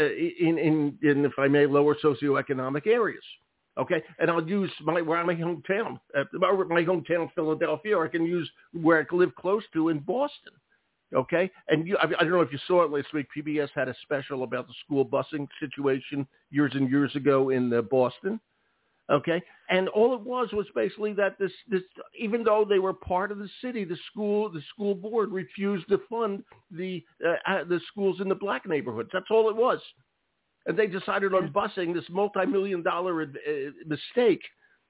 uh, 0.00 0.04
in, 0.04 0.58
in, 0.58 0.98
in, 1.02 1.24
if 1.24 1.32
I 1.38 1.48
may, 1.48 1.66
lower 1.66 1.96
socioeconomic 1.96 2.86
areas. 2.86 3.24
Okay, 3.76 4.00
and 4.20 4.30
I'll 4.30 4.46
use 4.48 4.70
my 4.82 5.02
where 5.02 5.24
my 5.24 5.34
hometown, 5.34 5.98
uh, 6.16 6.22
my 6.32 6.84
hometown, 6.84 7.32
Philadelphia. 7.34 7.96
Or 7.96 8.04
I 8.04 8.08
can 8.08 8.24
use 8.24 8.48
where 8.72 9.00
I 9.00 9.14
live 9.14 9.34
close 9.34 9.64
to 9.72 9.88
in 9.88 9.98
Boston. 9.98 10.52
Okay, 11.12 11.50
and 11.68 11.86
you, 11.86 11.96
I, 11.96 12.04
I 12.04 12.22
don't 12.22 12.30
know 12.30 12.40
if 12.40 12.52
you 12.52 12.58
saw 12.68 12.84
it 12.84 12.92
last 12.92 13.12
week. 13.12 13.26
PBS 13.36 13.70
had 13.74 13.88
a 13.88 13.94
special 14.02 14.44
about 14.44 14.68
the 14.68 14.74
school 14.84 15.04
busing 15.04 15.48
situation 15.58 16.24
years 16.52 16.70
and 16.74 16.88
years 16.88 17.16
ago 17.16 17.50
in 17.50 17.72
uh, 17.72 17.82
Boston. 17.82 18.38
Okay, 19.12 19.42
and 19.68 19.88
all 19.90 20.14
it 20.14 20.20
was 20.22 20.48
was 20.52 20.66
basically 20.74 21.12
that 21.12 21.38
this 21.38 21.52
this 21.68 21.82
even 22.18 22.42
though 22.42 22.64
they 22.66 22.78
were 22.78 22.94
part 22.94 23.30
of 23.30 23.38
the 23.38 23.50
city, 23.60 23.84
the 23.84 23.98
school 24.10 24.48
the 24.48 24.62
school 24.72 24.94
board 24.94 25.30
refused 25.30 25.86
to 25.90 26.00
fund 26.08 26.42
the 26.70 27.04
uh, 27.22 27.34
uh, 27.46 27.64
the 27.64 27.80
schools 27.88 28.22
in 28.22 28.30
the 28.30 28.34
black 28.34 28.66
neighborhoods. 28.66 29.10
That's 29.12 29.30
all 29.30 29.50
it 29.50 29.56
was, 29.56 29.78
and 30.64 30.78
they 30.78 30.86
decided 30.86 31.34
on 31.34 31.52
busing 31.52 31.92
this 31.92 32.08
multi-million 32.08 32.82
dollar 32.82 33.22
uh, 33.22 33.70
mistake. 33.86 34.42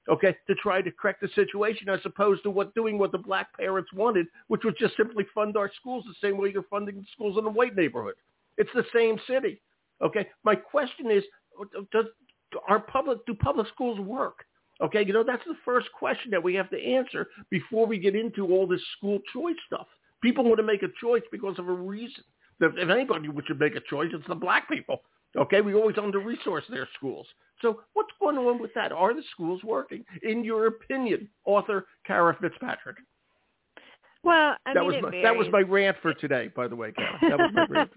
Okay, 0.07 0.37
to 0.47 0.55
try 0.55 0.81
to 0.81 0.91
correct 0.91 1.19
the 1.19 1.29
situation 1.35 1.89
as 1.89 1.99
opposed 2.05 2.43
to 2.43 2.51
what 2.51 2.73
doing 2.75 2.97
what 2.97 3.11
the 3.11 3.17
black 3.17 3.47
parents 3.57 3.91
wanted, 3.91 4.27
which 4.47 4.63
was 4.63 4.75
just 4.79 4.95
simply 4.95 5.25
fund 5.33 5.57
our 5.57 5.71
schools 5.79 6.05
the 6.07 6.25
same 6.25 6.37
way 6.37 6.51
you're 6.53 6.63
funding 6.69 6.97
the 6.97 7.05
schools 7.11 7.37
in 7.37 7.43
the 7.43 7.49
white 7.49 7.75
neighborhood. 7.75 8.13
It's 8.57 8.69
the 8.73 8.85
same 8.93 9.17
city. 9.27 9.61
Okay, 10.01 10.27
my 10.43 10.55
question 10.55 11.09
is, 11.09 11.23
does 11.91 12.05
our 12.67 12.79
public 12.79 13.25
do 13.25 13.33
public 13.33 13.67
schools 13.67 13.99
work? 13.99 14.45
Okay, 14.81 15.05
you 15.05 15.13
know 15.13 15.23
that's 15.23 15.45
the 15.45 15.55
first 15.63 15.87
question 15.97 16.31
that 16.31 16.43
we 16.43 16.53
have 16.55 16.69
to 16.69 16.81
answer 16.81 17.27
before 17.49 17.85
we 17.85 17.97
get 17.97 18.15
into 18.15 18.47
all 18.47 18.67
this 18.67 18.81
school 18.97 19.19
choice 19.33 19.55
stuff. 19.67 19.87
People 20.21 20.43
want 20.43 20.57
to 20.57 20.63
make 20.63 20.83
a 20.83 20.89
choice 20.99 21.23
because 21.31 21.57
of 21.59 21.67
a 21.67 21.73
reason. 21.73 22.23
If 22.59 22.89
anybody 22.89 23.29
should 23.45 23.59
make 23.59 23.75
a 23.75 23.81
choice, 23.89 24.09
it's 24.13 24.27
the 24.27 24.35
black 24.35 24.69
people. 24.69 25.01
Okay, 25.37 25.59
we 25.59 25.73
always 25.73 25.97
under-resource 25.97 26.63
their 26.69 26.87
schools. 26.95 27.27
So 27.61 27.81
what's 27.93 28.11
going 28.19 28.37
on 28.37 28.61
with 28.61 28.73
that? 28.75 28.91
Are 28.91 29.13
the 29.13 29.23
schools 29.31 29.61
working? 29.63 30.05
In 30.23 30.43
your 30.43 30.67
opinion, 30.67 31.29
author 31.45 31.85
Cara 32.05 32.37
Fitzpatrick. 32.39 32.97
Well, 34.23 34.55
I 34.65 34.73
that 34.73 34.81
mean, 34.81 35.03
was 35.03 35.11
my, 35.11 35.21
that 35.21 35.35
was 35.35 35.47
my 35.51 35.61
rant 35.61 35.97
for 36.01 36.13
today, 36.13 36.49
by 36.55 36.67
the 36.67 36.75
way, 36.75 36.91
Cara. 36.93 37.19
That 37.21 37.37
was 37.37 37.51
my 37.53 37.65
rant. 37.69 37.91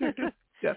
yeah. 0.62 0.74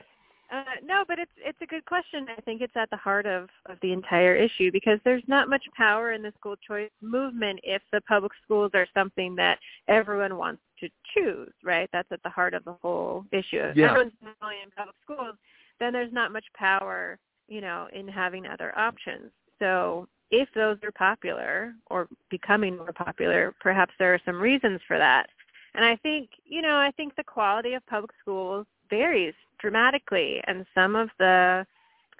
Uh, 0.49 0.63
no, 0.83 1.03
but 1.07 1.19
it's 1.19 1.31
it's 1.37 1.61
a 1.61 1.65
good 1.65 1.83
question. 1.85 2.27
I 2.35 2.39
think 2.41 2.61
it's 2.61 2.75
at 2.77 2.89
the 2.89 2.95
heart 2.97 3.25
of 3.25 3.49
of 3.65 3.77
the 3.81 3.91
entire 3.91 4.33
issue 4.33 4.71
because 4.71 4.97
there's 5.03 5.23
not 5.27 5.49
much 5.49 5.65
power 5.75 6.13
in 6.13 6.21
the 6.21 6.31
school 6.39 6.55
choice 6.65 6.89
movement 7.01 7.59
if 7.63 7.81
the 7.91 7.99
public 8.01 8.31
schools 8.43 8.71
are 8.73 8.87
something 8.93 9.35
that 9.35 9.59
everyone 9.89 10.37
wants 10.37 10.61
to 10.79 10.89
choose, 11.13 11.51
right? 11.63 11.89
That's 11.91 12.11
at 12.11 12.23
the 12.23 12.29
heart 12.29 12.53
of 12.53 12.63
the 12.63 12.77
whole 12.81 13.25
issue. 13.31 13.59
If 13.59 13.75
Yeah. 13.75 13.89
everyone's 13.91 14.13
in 14.21 14.71
public 14.75 14.95
schools, 15.01 15.35
then 15.79 15.91
there's 15.91 16.13
not 16.13 16.31
much 16.31 16.45
power, 16.53 17.19
you 17.49 17.59
know, 17.59 17.89
in 17.91 18.07
having 18.07 18.45
other 18.47 18.77
options. 18.77 19.31
So 19.59 20.07
if 20.31 20.49
those 20.53 20.77
are 20.83 20.91
popular 20.91 21.73
or 21.87 22.07
becoming 22.29 22.77
more 22.77 22.93
popular, 22.93 23.53
perhaps 23.59 23.93
there 23.99 24.13
are 24.13 24.21
some 24.25 24.39
reasons 24.39 24.81
for 24.87 24.97
that. 24.97 25.29
And 25.73 25.83
I 25.83 25.97
think, 25.97 26.29
you 26.45 26.61
know, 26.61 26.77
I 26.77 26.91
think 26.91 27.15
the 27.15 27.23
quality 27.23 27.73
of 27.73 27.85
public 27.85 28.11
schools 28.21 28.65
varies 28.89 29.33
dramatically 29.59 30.41
and 30.47 30.65
some 30.75 30.95
of 30.95 31.09
the 31.19 31.65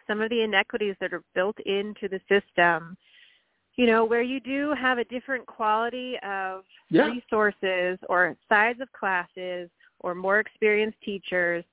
some 0.08 0.22
of 0.22 0.30
the 0.30 0.42
inequities 0.42 0.96
that 1.02 1.14
are 1.14 1.24
built 1.36 1.58
into 1.66 2.08
the 2.10 2.20
system 2.30 2.98
you 3.76 3.86
know 3.86 4.04
where 4.06 4.22
you 4.24 4.40
do 4.40 4.74
have 4.80 4.98
a 4.98 5.04
different 5.06 5.46
quality 5.46 6.16
of 6.24 6.64
Yeah. 6.90 7.08
resources 7.08 8.00
or 8.10 8.36
size 8.50 8.80
of 8.82 8.92
classes 8.94 9.70
or 10.00 10.16
more 10.16 10.40
experienced 10.40 11.00
teachers 11.02 11.64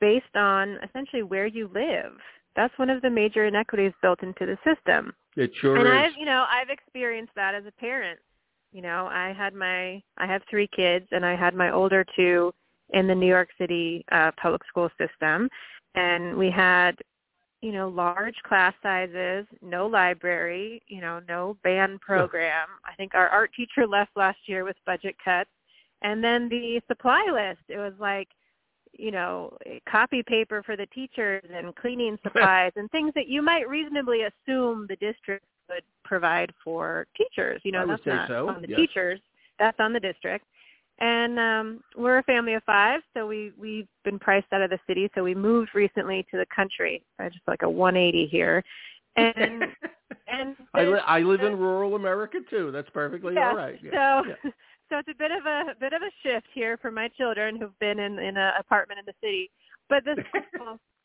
based 0.00 0.36
on 0.36 0.78
essentially 0.84 1.22
where 1.22 1.46
you 1.46 1.68
live 1.74 2.12
that's 2.54 2.76
one 2.78 2.90
of 2.90 3.02
the 3.02 3.10
major 3.10 3.46
inequities 3.46 3.92
built 4.02 4.22
into 4.22 4.46
the 4.46 4.58
system 4.64 5.12
It 5.36 5.52
sure 5.60 5.76
and 5.76 5.86
is. 5.88 5.94
I've 5.94 6.16
you 6.18 6.26
know 6.26 6.44
I've 6.48 6.70
experienced 6.70 7.34
that 7.36 7.54
as 7.54 7.64
a 7.66 7.72
parent. 7.72 8.18
You 8.70 8.82
know, 8.82 9.06
I 9.10 9.32
had 9.32 9.54
my 9.54 10.02
I 10.18 10.26
have 10.26 10.42
three 10.50 10.68
kids, 10.76 11.06
and 11.10 11.24
I 11.24 11.34
had 11.34 11.54
my 11.54 11.70
older 11.70 12.04
two 12.14 12.52
in 12.90 13.06
the 13.06 13.14
New 13.14 13.26
York 13.26 13.48
City 13.58 14.04
uh, 14.12 14.30
public 14.40 14.62
school 14.68 14.90
system, 14.98 15.48
and 15.94 16.36
we 16.36 16.50
had 16.50 16.96
you 17.60 17.72
know 17.72 17.88
large 17.88 18.36
class 18.46 18.74
sizes, 18.82 19.46
no 19.62 19.86
library, 19.86 20.82
you 20.86 21.00
know, 21.00 21.20
no 21.28 21.56
band 21.64 22.00
program. 22.00 22.68
I 22.84 22.94
think 22.94 23.14
our 23.14 23.28
art 23.28 23.50
teacher 23.56 23.86
left 23.86 24.10
last 24.16 24.38
year 24.46 24.64
with 24.64 24.76
budget 24.86 25.16
cuts, 25.24 25.50
and 26.02 26.22
then 26.22 26.48
the 26.48 26.80
supply 26.88 27.26
list. 27.32 27.62
It 27.68 27.78
was 27.78 27.94
like 27.98 28.28
you 28.98 29.10
know, 29.10 29.56
copy 29.88 30.22
paper 30.22 30.62
for 30.62 30.76
the 30.76 30.86
teachers 30.86 31.44
and 31.54 31.74
cleaning 31.76 32.18
supplies 32.24 32.72
and 32.76 32.90
things 32.90 33.12
that 33.14 33.28
you 33.28 33.42
might 33.42 33.68
reasonably 33.68 34.22
assume 34.22 34.86
the 34.88 34.96
district 34.96 35.44
would 35.68 35.82
provide 36.04 36.52
for 36.64 37.06
teachers. 37.16 37.60
You 37.64 37.72
know, 37.72 37.86
that's 37.86 38.04
not 38.06 38.28
so, 38.28 38.48
on 38.48 38.62
the 38.62 38.68
yes. 38.68 38.78
teachers. 38.78 39.20
That's 39.58 39.78
on 39.80 39.92
the 39.92 40.00
district. 40.00 40.44
And 41.00 41.38
um 41.38 41.80
we're 41.96 42.18
a 42.18 42.22
family 42.24 42.54
of 42.54 42.62
five, 42.64 43.00
so 43.14 43.26
we 43.26 43.52
we've 43.56 43.86
been 44.04 44.18
priced 44.18 44.52
out 44.52 44.62
of 44.62 44.70
the 44.70 44.78
city, 44.86 45.08
so 45.14 45.22
we 45.22 45.34
moved 45.34 45.70
recently 45.74 46.26
to 46.30 46.36
the 46.36 46.46
country. 46.54 47.02
Uh, 47.20 47.28
just 47.28 47.46
like 47.46 47.62
a 47.62 47.70
180 47.70 48.26
here. 48.26 48.64
And 49.16 49.62
and 50.28 50.56
I, 50.74 50.84
li- 50.84 51.00
I 51.06 51.20
live 51.20 51.42
in 51.42 51.56
rural 51.56 51.94
America 51.94 52.38
too. 52.50 52.70
That's 52.72 52.90
perfectly 52.90 53.34
yeah, 53.34 53.50
all 53.50 53.56
right. 53.56 53.78
Yeah. 53.82 54.22
So 54.22 54.28
yeah. 54.28 54.50
so 54.90 54.98
it's 54.98 55.08
a 55.08 55.18
bit 55.18 55.30
of 55.30 55.46
a 55.46 55.74
bit 55.78 55.92
of 55.92 56.02
a 56.02 56.10
shift 56.22 56.48
here 56.52 56.76
for 56.78 56.90
my 56.90 57.08
children 57.08 57.56
who've 57.56 57.78
been 57.78 57.98
in 57.98 58.18
in 58.18 58.36
an 58.36 58.52
apartment 58.58 58.98
in 58.98 59.06
the 59.06 59.14
city. 59.22 59.50
But 59.88 60.04
this 60.04 60.18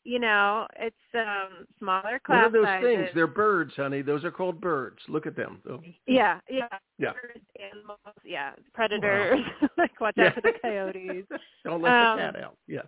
you 0.04 0.18
know, 0.18 0.66
it's 0.78 0.96
um 1.14 1.66
smaller 1.78 2.20
class 2.24 2.44
What 2.44 2.44
are 2.44 2.50
those 2.50 2.64
sizes. 2.66 2.96
things? 2.96 3.08
They're 3.14 3.26
birds, 3.26 3.72
honey. 3.76 4.02
Those 4.02 4.24
are 4.24 4.30
called 4.30 4.60
birds. 4.60 4.98
Look 5.08 5.26
at 5.26 5.34
them. 5.36 5.60
Oh. 5.68 5.80
Yeah, 6.06 6.40
yeah. 6.48 6.68
Yeah. 6.98 7.12
Birds, 7.12 7.44
animals, 7.72 7.98
yeah, 8.24 8.52
predators. 8.74 9.40
like 9.78 9.98
watch 10.00 10.14
Yeah. 10.16 10.26
out 10.26 10.34
for 10.34 10.40
the 10.42 10.52
coyotes. 10.62 11.26
Don't 11.64 11.82
let 11.82 11.92
Um, 11.92 12.16
the 12.18 12.22
cat 12.22 12.36
out. 12.42 12.56
Yeah. 12.66 12.82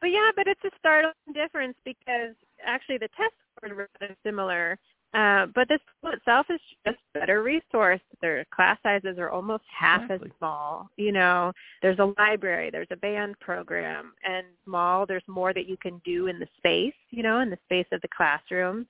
But 0.00 0.08
yeah, 0.08 0.30
but 0.36 0.46
it's 0.46 0.62
a 0.64 0.70
startling 0.78 1.12
difference 1.34 1.76
because 1.84 2.34
actually 2.64 2.98
the 2.98 3.08
test 3.08 3.32
tests 3.62 3.74
were 3.76 3.88
rather 4.00 4.14
similar. 4.24 4.78
Uh, 5.14 5.46
but 5.54 5.66
the 5.68 5.78
school 5.98 6.12
itself 6.12 6.46
is 6.50 6.60
just 6.86 6.98
better 7.14 7.42
resourced. 7.42 8.00
Their 8.20 8.44
class 8.54 8.78
sizes 8.82 9.16
are 9.18 9.30
almost 9.30 9.64
half 9.74 10.02
Exactly. 10.02 10.28
as 10.28 10.38
small. 10.38 10.90
You 10.96 11.12
know, 11.12 11.52
there's 11.80 11.98
a 11.98 12.12
library, 12.18 12.68
there's 12.70 12.88
a 12.90 12.96
band 12.96 13.38
program, 13.40 14.12
and 14.22 14.44
small. 14.64 15.06
There's 15.06 15.22
more 15.26 15.54
that 15.54 15.66
you 15.66 15.78
can 15.78 16.00
do 16.04 16.26
in 16.26 16.38
the 16.38 16.46
space. 16.58 16.92
You 17.10 17.22
know, 17.22 17.40
in 17.40 17.48
the 17.48 17.58
space 17.64 17.86
of 17.90 18.02
the 18.02 18.08
classroom, 18.14 18.86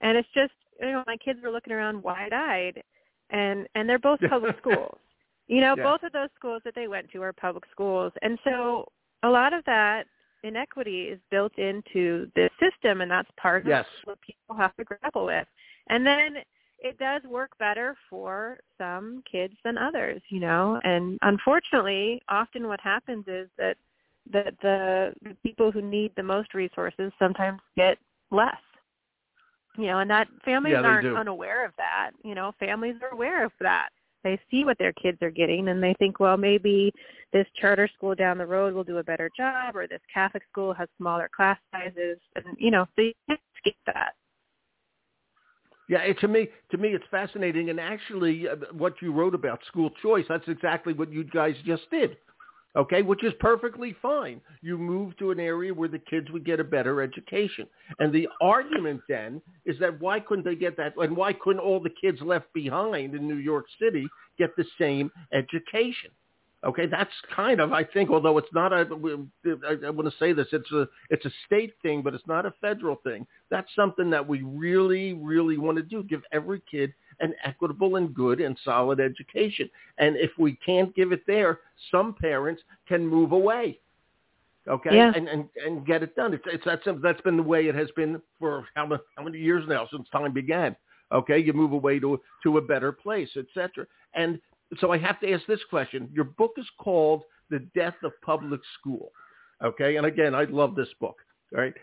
and 0.00 0.18
it's 0.18 0.28
just 0.34 0.52
you 0.80 0.90
know 0.90 1.04
my 1.06 1.16
kids 1.16 1.38
were 1.42 1.50
looking 1.52 1.72
around 1.72 2.02
wide-eyed, 2.02 2.82
and 3.30 3.68
and 3.76 3.88
they're 3.88 3.98
both 4.00 4.18
public 4.28 4.56
schools. 4.58 4.98
You 5.46 5.60
know, 5.60 5.74
Yeah. 5.76 5.84
both 5.84 6.02
of 6.02 6.12
those 6.12 6.30
schools 6.36 6.62
that 6.64 6.74
they 6.74 6.88
went 6.88 7.10
to 7.12 7.22
are 7.22 7.32
public 7.32 7.64
schools, 7.70 8.12
and 8.22 8.38
so 8.42 8.86
a 9.22 9.28
lot 9.28 9.52
of 9.52 9.64
that 9.66 10.06
inequity 10.42 11.04
is 11.04 11.18
built 11.30 11.56
into 11.58 12.30
the 12.34 12.48
system, 12.60 13.00
and 13.00 13.10
that's 13.10 13.30
part 13.36 13.66
Yes. 13.66 13.86
of 14.02 14.08
what 14.08 14.18
people 14.20 14.56
have 14.56 14.74
to 14.76 14.84
grapple 14.84 15.26
with. 15.26 15.46
And 15.88 16.06
then 16.06 16.36
it 16.78 16.98
does 16.98 17.22
work 17.24 17.50
better 17.58 17.96
for 18.08 18.58
some 18.78 19.22
kids 19.30 19.54
than 19.64 19.76
others, 19.76 20.22
you 20.30 20.40
know. 20.40 20.80
And 20.84 21.18
unfortunately, 21.22 22.22
often 22.28 22.66
what 22.66 22.80
happens 22.80 23.24
is 23.26 23.48
that 23.58 23.76
that 24.32 24.54
the, 24.62 25.12
the 25.22 25.36
people 25.42 25.72
who 25.72 25.82
need 25.82 26.12
the 26.16 26.22
most 26.22 26.54
resources 26.54 27.12
sometimes 27.18 27.60
get 27.76 27.98
less. 28.30 28.54
You 29.76 29.86
know, 29.86 29.98
and 30.00 30.10
that 30.10 30.28
families 30.44 30.74
Yeah, 30.74 30.82
aren't 30.82 31.02
do. 31.04 31.16
unaware 31.16 31.64
of 31.64 31.72
that. 31.76 32.10
You 32.24 32.34
know, 32.34 32.52
families 32.58 32.96
are 33.02 33.08
aware 33.08 33.44
of 33.44 33.52
that. 33.60 33.90
They 34.22 34.38
see 34.50 34.64
what 34.64 34.78
their 34.78 34.92
kids 34.92 35.18
are 35.22 35.30
getting 35.30 35.68
and 35.68 35.82
they 35.82 35.94
think, 35.98 36.20
well, 36.20 36.36
maybe 36.36 36.92
this 37.32 37.46
charter 37.60 37.88
school 37.94 38.14
down 38.14 38.38
the 38.38 38.46
road 38.46 38.74
will 38.74 38.84
do 38.84 38.98
a 38.98 39.04
better 39.04 39.30
job 39.36 39.76
or 39.76 39.86
this 39.86 40.00
Catholic 40.12 40.42
school 40.50 40.74
has 40.74 40.88
smaller 40.98 41.30
class 41.34 41.58
sizes 41.72 42.18
and 42.36 42.44
you 42.58 42.70
know, 42.70 42.86
so 42.96 43.02
you 43.02 43.12
can't 43.28 43.40
skip 43.58 43.76
that. 43.86 44.12
Yeah, 45.88 46.02
it, 46.02 46.20
to 46.20 46.28
me, 46.28 46.48
to 46.70 46.78
me, 46.78 46.90
it's 46.90 47.04
fascinating. 47.10 47.70
And 47.70 47.80
actually, 47.80 48.46
uh, 48.46 48.54
what 48.72 48.94
you 49.02 49.12
wrote 49.12 49.34
about 49.34 49.60
school 49.66 49.90
choice, 50.00 50.24
that's 50.28 50.46
exactly 50.46 50.92
what 50.92 51.12
you 51.12 51.24
guys 51.24 51.56
just 51.66 51.90
did. 51.90 52.16
Okay, 52.76 53.02
which 53.02 53.24
is 53.24 53.32
perfectly 53.40 53.96
fine. 54.00 54.40
You 54.62 54.78
move 54.78 55.16
to 55.18 55.32
an 55.32 55.40
area 55.40 55.74
where 55.74 55.88
the 55.88 55.98
kids 55.98 56.30
would 56.30 56.44
get 56.44 56.60
a 56.60 56.64
better 56.64 57.02
education. 57.02 57.66
And 57.98 58.12
the 58.12 58.28
argument 58.40 59.00
then 59.08 59.42
is 59.64 59.76
that 59.80 60.00
why 60.00 60.20
couldn't 60.20 60.44
they 60.44 60.54
get 60.54 60.76
that? 60.76 60.94
And 60.96 61.16
why 61.16 61.32
couldn't 61.32 61.60
all 61.60 61.80
the 61.80 61.90
kids 62.00 62.20
left 62.22 62.52
behind 62.52 63.16
in 63.16 63.26
New 63.26 63.36
York 63.38 63.66
City 63.80 64.06
get 64.38 64.54
the 64.56 64.64
same 64.78 65.10
education? 65.32 66.10
Okay, 66.62 66.86
that's 66.86 67.10
kind 67.34 67.58
of, 67.58 67.72
I 67.72 67.82
think, 67.84 68.10
although 68.10 68.36
it's 68.36 68.52
not 68.52 68.70
a, 68.70 68.80
I, 68.82 69.90
want 69.90 70.10
to 70.10 70.14
say 70.18 70.34
this, 70.34 70.46
it's 70.52 70.70
a, 70.72 70.86
it's 71.08 71.24
a 71.24 71.30
state 71.46 71.72
thing, 71.80 72.02
but 72.02 72.12
it's 72.14 72.26
not 72.26 72.44
a 72.44 72.52
federal 72.60 72.96
thing. 72.96 73.26
That's 73.50 73.68
something 73.74 74.10
that 74.10 74.28
we 74.28 74.42
really, 74.42 75.14
really 75.14 75.56
want 75.56 75.78
to 75.78 75.82
do. 75.82 76.02
Give 76.02 76.20
every 76.32 76.62
kid 76.70 76.92
an 77.20 77.34
equitable 77.44 77.96
and 77.96 78.14
good 78.14 78.40
and 78.40 78.58
solid 78.64 79.00
education. 79.00 79.68
And 79.98 80.16
if 80.16 80.30
we 80.38 80.56
can't 80.64 80.94
give 80.94 81.12
it 81.12 81.22
there, 81.26 81.60
some 81.90 82.14
parents 82.14 82.62
can 82.88 83.06
move 83.06 83.32
away. 83.32 83.78
Okay, 84.68 84.94
Yeah. 84.94 85.12
and, 85.14 85.26
and 85.28 85.48
and 85.64 85.86
get 85.86 86.02
it 86.02 86.14
done. 86.16 86.34
It's 86.34 86.44
it's 86.46 86.64
that's 86.64 86.86
that's 87.02 87.20
been 87.22 87.36
the 87.36 87.42
way 87.42 87.66
it 87.66 87.74
has 87.74 87.90
been 87.96 88.20
for 88.38 88.66
how 88.74 88.86
many, 88.86 89.00
how 89.16 89.24
many 89.24 89.38
years 89.38 89.64
now 89.66 89.88
since 89.90 90.08
time 90.10 90.32
began. 90.32 90.76
Okay, 91.12 91.38
you 91.38 91.52
move 91.52 91.72
away 91.72 91.98
to 91.98 92.20
to 92.42 92.58
a 92.58 92.62
better 92.62 92.92
place, 92.92 93.30
etc. 93.36 93.86
And 94.14 94.38
so 94.78 94.92
I 94.92 94.98
have 94.98 95.18
to 95.20 95.32
ask 95.32 95.44
this 95.46 95.60
question. 95.70 96.08
Your 96.12 96.24
book 96.24 96.52
is 96.58 96.66
called 96.78 97.22
The 97.48 97.60
Death 97.74 97.96
of 98.04 98.12
Public 98.22 98.60
School. 98.78 99.10
Okay, 99.64 99.96
and 99.96 100.06
again, 100.06 100.34
I 100.34 100.44
love 100.44 100.74
this 100.74 100.88
book. 101.00 101.16
All 101.54 101.60
right, 101.62 101.74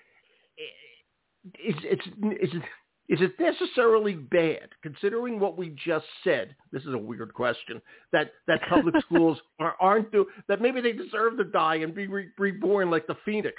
it's 1.56 2.06
is 2.06 2.54
it 2.54 2.64
is 3.10 3.20
it 3.22 3.40
necessarily 3.40 4.16
bad, 4.16 4.70
considering 4.84 5.40
what 5.40 5.58
we 5.58 5.70
just 5.86 6.06
said? 6.24 6.56
This 6.74 6.84
is 6.84 6.94
a 6.94 6.98
weird 6.98 7.34
question. 7.34 7.82
That 8.12 8.32
that 8.48 8.60
public 8.70 8.96
schools 9.06 9.40
are, 9.60 9.76
aren't 9.80 10.12
do 10.12 10.26
that. 10.50 10.62
Maybe 10.62 10.82
they 10.82 10.92
deserve 10.92 11.38
to 11.38 11.46
die 11.46 11.76
and 11.76 11.96
be 11.96 12.08
re- 12.08 12.30
reborn 12.38 12.92
like 12.92 13.08
the 13.08 13.16
phoenix, 13.24 13.56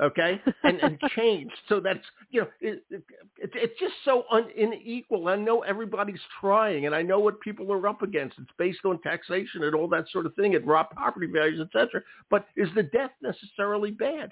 okay, 0.00 0.40
and 0.62 0.78
and 0.80 1.00
change. 1.16 1.50
So 1.68 1.80
that's 1.80 2.04
you 2.30 2.42
know 2.42 2.48
it, 2.60 2.84
it, 2.90 3.02
it, 3.38 3.50
it's 3.54 3.80
just 3.80 3.94
so 4.04 4.22
un, 4.30 4.50
unequal. 4.56 5.26
I 5.26 5.34
know 5.34 5.62
everybody's 5.62 6.20
trying, 6.40 6.86
and 6.86 6.94
I 6.94 7.02
know 7.02 7.18
what 7.18 7.40
people 7.40 7.72
are 7.72 7.88
up 7.88 8.02
against. 8.02 8.38
It's 8.38 8.50
based 8.56 8.84
on 8.84 9.02
taxation 9.02 9.64
and 9.64 9.74
all 9.74 9.88
that 9.88 10.04
sort 10.12 10.26
of 10.26 10.34
thing, 10.36 10.54
and 10.54 10.64
raw 10.64 10.84
property 10.84 11.26
values, 11.26 11.60
etc. 11.60 12.02
But 12.30 12.46
is 12.56 12.68
the 12.76 12.84
death 12.84 13.10
necessarily 13.20 13.90
bad? 13.90 14.30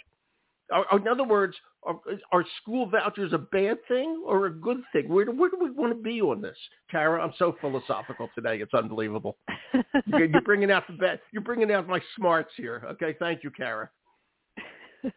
Or 0.70 0.98
in 0.98 1.08
other 1.08 1.24
words, 1.24 1.54
are, 1.82 2.00
are 2.32 2.44
school 2.62 2.88
vouchers 2.88 3.32
a 3.32 3.38
bad 3.38 3.78
thing 3.86 4.22
or 4.26 4.46
a 4.46 4.50
good 4.50 4.78
thing? 4.92 5.08
Where 5.08 5.26
do, 5.26 5.32
where 5.32 5.50
do 5.50 5.58
we 5.60 5.70
want 5.70 5.92
to 5.92 6.02
be 6.02 6.20
on 6.22 6.40
this, 6.40 6.56
Cara? 6.90 7.22
I'm 7.22 7.34
so 7.38 7.54
philosophical 7.60 8.30
today; 8.34 8.58
it's 8.60 8.72
unbelievable. 8.72 9.36
You're 10.06 10.24
you're 10.24 10.40
bringing 10.44 10.70
out 10.70 10.86
the 10.86 10.94
best. 10.94 11.20
You're 11.32 11.42
bringing 11.42 11.70
out 11.70 11.86
my 11.86 12.00
smarts 12.16 12.52
here. 12.56 12.82
Okay, 12.92 13.14
thank 13.18 13.44
you, 13.44 13.50
Cara. 13.50 13.90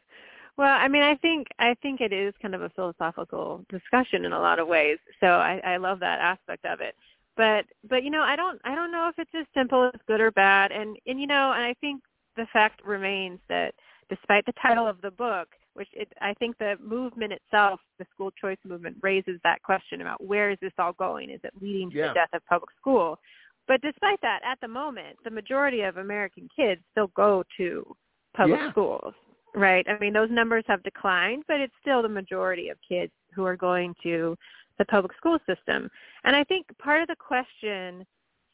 Well, 0.58 0.76
I 0.76 0.88
mean, 0.88 1.04
I 1.04 1.16
think 1.16 1.48
I 1.60 1.76
think 1.84 2.02
it 2.02 2.12
is 2.12 2.34
kind 2.42 2.56
of 2.56 2.64
a 2.64 2.70
philosophical 2.70 3.64
discussion 3.70 4.26
in 4.26 4.34
a 4.34 4.40
lot 4.40 4.58
of 4.58 4.68
ways. 4.68 4.98
So 5.20 5.28
I, 5.28 5.62
I 5.64 5.78
love 5.78 6.00
that 6.00 6.20
aspect 6.20 6.66
of 6.66 6.82
it. 6.82 6.96
But 7.36 7.66
but 7.88 8.04
you 8.04 8.10
know, 8.10 8.24
I 8.24 8.36
don't 8.36 8.60
I 8.66 8.74
don't 8.74 8.92
know 8.92 9.08
if 9.08 9.20
it's 9.20 9.36
as 9.40 9.46
simple 9.54 9.86
as 9.94 10.02
good 10.08 10.20
or 10.20 10.32
bad. 10.32 10.72
And 10.72 10.98
and 11.06 11.22
you 11.22 11.28
know, 11.28 11.54
and 11.54 11.64
I 11.64 11.76
think 11.80 12.02
the 12.36 12.48
fact 12.52 12.84
remains 12.84 13.40
that 13.50 13.76
despite 14.10 14.46
the 14.46 14.54
title 14.62 14.88
of 14.88 15.02
the 15.02 15.12
book, 15.12 15.50
which 15.74 15.90
it, 15.94 16.12
I 16.22 16.34
think 16.36 16.58
the 16.58 16.76
movement 16.82 17.34
itself, 17.34 17.80
the 18.00 18.06
school 18.14 18.32
choice 18.32 18.58
movement, 18.66 18.98
raises 19.02 19.40
that 19.44 19.62
question 19.64 20.02
about 20.02 20.24
where 20.24 20.50
is 20.50 20.58
this 20.62 20.74
all 20.80 20.94
going? 20.94 21.30
Is 21.30 21.40
it 21.44 21.54
leading 21.62 21.92
to 21.92 21.98
Yeah. 21.98 22.08
the 22.10 22.14
death 22.14 22.30
of 22.34 22.46
public 22.46 22.72
school? 22.80 23.20
But 23.68 23.82
despite 23.82 24.22
that, 24.22 24.42
at 24.44 24.60
the 24.62 24.68
moment, 24.68 25.18
the 25.24 25.30
majority 25.30 25.82
of 25.82 25.98
American 25.98 26.50
kids 26.56 26.82
still 26.92 27.08
go 27.08 27.44
to 27.58 27.96
public 28.34 28.60
Yeah. 28.62 28.72
schools, 28.72 29.14
right? 29.54 29.88
I 29.90 29.98
mean, 30.00 30.14
those 30.14 30.32
numbers 30.32 30.64
have 30.68 30.84
declined, 30.84 31.44
but 31.48 31.60
it's 31.60 31.76
still 31.82 32.02
the 32.02 32.10
majority 32.10 32.70
of 32.70 32.78
kids 32.82 33.12
who 33.34 33.46
are 33.46 33.58
going 33.58 33.94
to 34.04 34.38
the 34.78 34.86
public 34.86 35.16
school 35.18 35.40
system. 35.46 35.92
And 36.24 36.36
I 36.36 36.44
think 36.44 36.66
part 36.78 37.02
of 37.02 37.08
the 37.08 37.16
question 37.16 38.06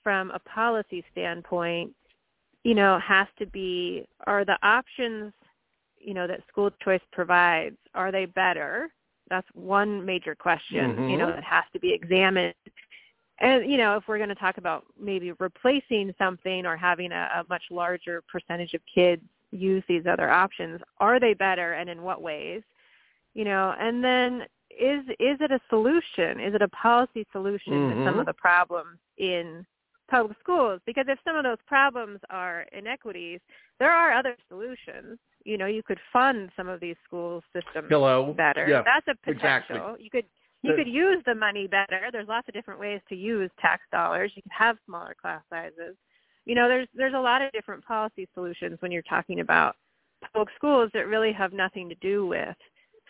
from 0.03 0.31
a 0.31 0.39
policy 0.39 1.03
standpoint, 1.11 1.95
you 2.63 2.73
know, 2.75 2.97
has 2.99 3.27
to 3.39 3.45
be 3.45 4.07
are 4.25 4.45
the 4.45 4.57
options, 4.63 5.33
you 6.03 6.13
know, 6.13 6.27
that 6.27 6.41
school 6.47 6.69
choice 6.83 7.01
provides, 7.11 7.77
are 7.93 8.11
they 8.11 8.25
better? 8.25 8.89
That's 9.29 9.47
one 9.53 10.05
major 10.05 10.35
question, 10.35 11.09
you 11.09 11.17
know, 11.17 11.27
Mhm. 11.27 11.35
that 11.35 11.43
has 11.43 11.63
to 11.73 11.79
be 11.79 11.93
examined. 11.93 12.53
And, 13.39 13.69
you 13.69 13.77
know, 13.77 13.97
if 13.97 14.07
we're 14.07 14.17
going 14.17 14.29
to 14.29 14.35
talk 14.35 14.57
about 14.57 14.85
maybe 14.99 15.31
replacing 15.33 16.13
something 16.17 16.65
or 16.65 16.77
having 16.77 17.11
a, 17.11 17.29
a 17.35 17.45
much 17.49 17.63
larger 17.71 18.21
percentage 18.21 18.73
of 18.73 18.81
kids 18.85 19.23
use 19.51 19.83
these 19.87 20.05
other 20.05 20.29
options, 20.29 20.81
are 20.99 21.19
they 21.19 21.33
better 21.33 21.73
and 21.73 21.89
in 21.89 22.03
what 22.03 22.21
ways? 22.21 22.61
You 23.33 23.45
know, 23.45 23.73
and 23.79 24.03
then 24.03 24.45
is 24.69 25.03
is 25.19 25.37
it 25.39 25.51
a 25.51 25.59
solution? 25.69 26.39
Is 26.39 26.53
it 26.53 26.61
a 26.61 26.67
policy 26.69 27.25
solution 27.31 27.73
to 27.89 28.05
some 28.05 28.19
of 28.19 28.25
the 28.25 28.33
problems 28.33 28.99
in 29.17 29.65
public 30.09 30.37
schools? 30.39 30.79
Because 30.85 31.05
if 31.07 31.19
some 31.23 31.35
of 31.35 31.43
those 31.43 31.57
problems 31.65 32.19
are 32.29 32.65
inequities, 32.71 33.39
there 33.79 33.91
are 33.91 34.13
other 34.13 34.35
solutions. 34.49 35.17
You 35.45 35.57
know, 35.57 35.65
you 35.65 35.83
could 35.83 35.99
fund 36.11 36.49
some 36.55 36.69
of 36.69 36.79
these 36.79 36.95
school 37.05 37.43
systems 37.53 37.87
Hello. 37.89 38.33
better. 38.33 38.67
Yeah. 38.67 38.81
That's 38.83 39.07
a 39.07 39.29
exactly. 39.29 39.77
potential. 39.77 39.97
You 39.99 40.09
could 40.09 40.25
you 40.61 40.71
The- 40.71 40.77
could 40.77 40.87
use 40.87 41.21
the 41.25 41.35
money 41.35 41.67
better. 41.67 42.09
There's 42.11 42.27
lots 42.29 42.47
of 42.47 42.53
different 42.53 42.79
ways 42.79 43.01
to 43.09 43.15
use 43.15 43.51
tax 43.59 43.83
dollars. 43.91 44.31
You 44.35 44.41
could 44.41 44.51
have 44.53 44.77
smaller 44.85 45.13
class 45.21 45.43
sizes. 45.49 45.97
You 46.45 46.55
know, 46.55 46.67
there's 46.69 46.87
there's 46.93 47.13
a 47.13 47.19
lot 47.19 47.41
of 47.41 47.51
different 47.51 47.83
policy 47.85 48.27
solutions 48.33 48.81
when 48.81 48.91
you're 48.91 49.01
talking 49.03 49.39
about 49.41 49.75
public 50.33 50.49
schools 50.55 50.89
that 50.93 51.07
really 51.07 51.33
have 51.33 51.51
nothing 51.51 51.89
to 51.89 51.95
do 51.95 52.25
with 52.25 52.55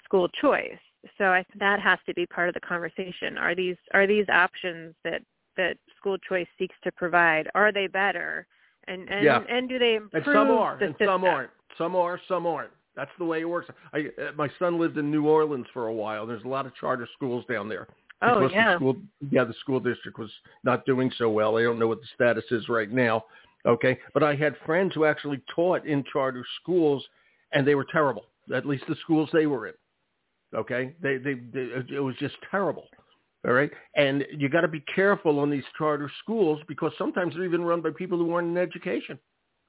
school 0.04 0.28
choice. 0.30 0.80
So 1.18 1.26
I, 1.26 1.46
that 1.60 1.80
has 1.82 2.00
to 2.08 2.14
be 2.14 2.26
part 2.26 2.48
of 2.48 2.54
the 2.56 2.62
conversation. 2.62 3.38
Are 3.38 3.54
these 3.54 3.78
are 3.94 4.08
these 4.08 4.28
options 4.30 4.96
that 5.04 5.22
that 5.58 5.78
school 5.98 6.18
choice 6.18 6.48
seeks 6.58 6.76
to 6.84 6.92
provide 6.92 7.50
are 7.54 7.72
they 7.72 7.86
better? 7.88 8.48
And 8.88 9.08
and 9.10 9.24
Yeah. 9.24 9.44
and 9.48 9.70
do 9.70 9.78
they 9.80 9.96
improve 9.96 10.26
And 10.26 10.34
some 10.34 10.52
are, 10.52 10.78
the 10.78 10.86
and 10.88 10.96
some 11.06 11.24
aren't. 11.24 11.52
Some 11.78 11.96
are, 11.96 12.20
some 12.28 12.46
aren't. 12.46 12.72
That's 12.96 13.12
the 13.18 13.26
way 13.26 13.42
it 13.42 13.50
works. 13.50 13.70
I, 13.94 14.10
uh, 14.22 14.32
my 14.36 14.50
son 14.60 14.80
lived 14.80 14.98
in 14.98 15.10
New 15.10 15.28
Orleans 15.28 15.66
for 15.74 15.88
a 15.88 15.94
while. 15.94 16.28
There's 16.28 16.44
a 16.44 16.48
lot 16.48 16.66
of 16.66 16.76
charter 16.76 17.08
schools 17.16 17.44
down 17.50 17.68
there. 17.68 17.88
Oh 18.22 18.48
yeah. 18.48 18.74
The 18.74 18.76
school, 18.78 18.96
yeah, 19.32 19.44
the 19.44 19.54
school 19.60 19.80
district 19.80 20.18
was 20.18 20.32
not 20.64 20.86
doing 20.86 21.12
so 21.18 21.30
well. 21.30 21.58
I 21.58 21.64
don't 21.64 21.80
know 21.80 21.88
what 21.88 22.00
the 22.00 22.08
status 22.16 22.46
is 22.52 22.70
right 22.70 22.92
now. 22.92 23.26
Okay, 23.66 23.98
but 24.14 24.24
I 24.24 24.36
had 24.36 24.56
friends 24.66 24.94
who 24.94 25.06
actually 25.06 25.42
taught 25.56 25.86
in 25.86 26.04
charter 26.12 26.46
schools, 26.62 27.04
and 27.54 27.66
they 27.66 27.76
were 27.76 27.86
terrible. 27.92 28.26
At 28.54 28.66
least 28.66 28.84
the 28.88 28.96
schools 29.04 29.30
they 29.34 29.48
were 29.48 29.68
in. 29.68 29.74
Okay, 30.56 30.94
they 31.02 31.18
they, 31.18 31.34
they 31.34 31.96
it 31.96 32.04
was 32.04 32.16
just 32.20 32.36
terrible. 32.50 32.88
All 33.46 33.54
right, 33.54 33.72
and 33.96 34.26
you 34.38 34.48
got 34.48 34.62
to 34.62 34.70
be 34.70 34.84
careful 34.96 35.40
on 35.40 35.50
these 35.50 35.64
charter 35.78 36.10
schools 36.22 36.62
because 36.68 36.94
sometimes 36.98 37.34
they're 37.34 37.44
even 37.44 37.64
run 37.64 37.82
by 37.82 37.90
people 37.98 38.18
who 38.18 38.34
aren't 38.34 38.50
in 38.50 38.58
education 38.58 39.20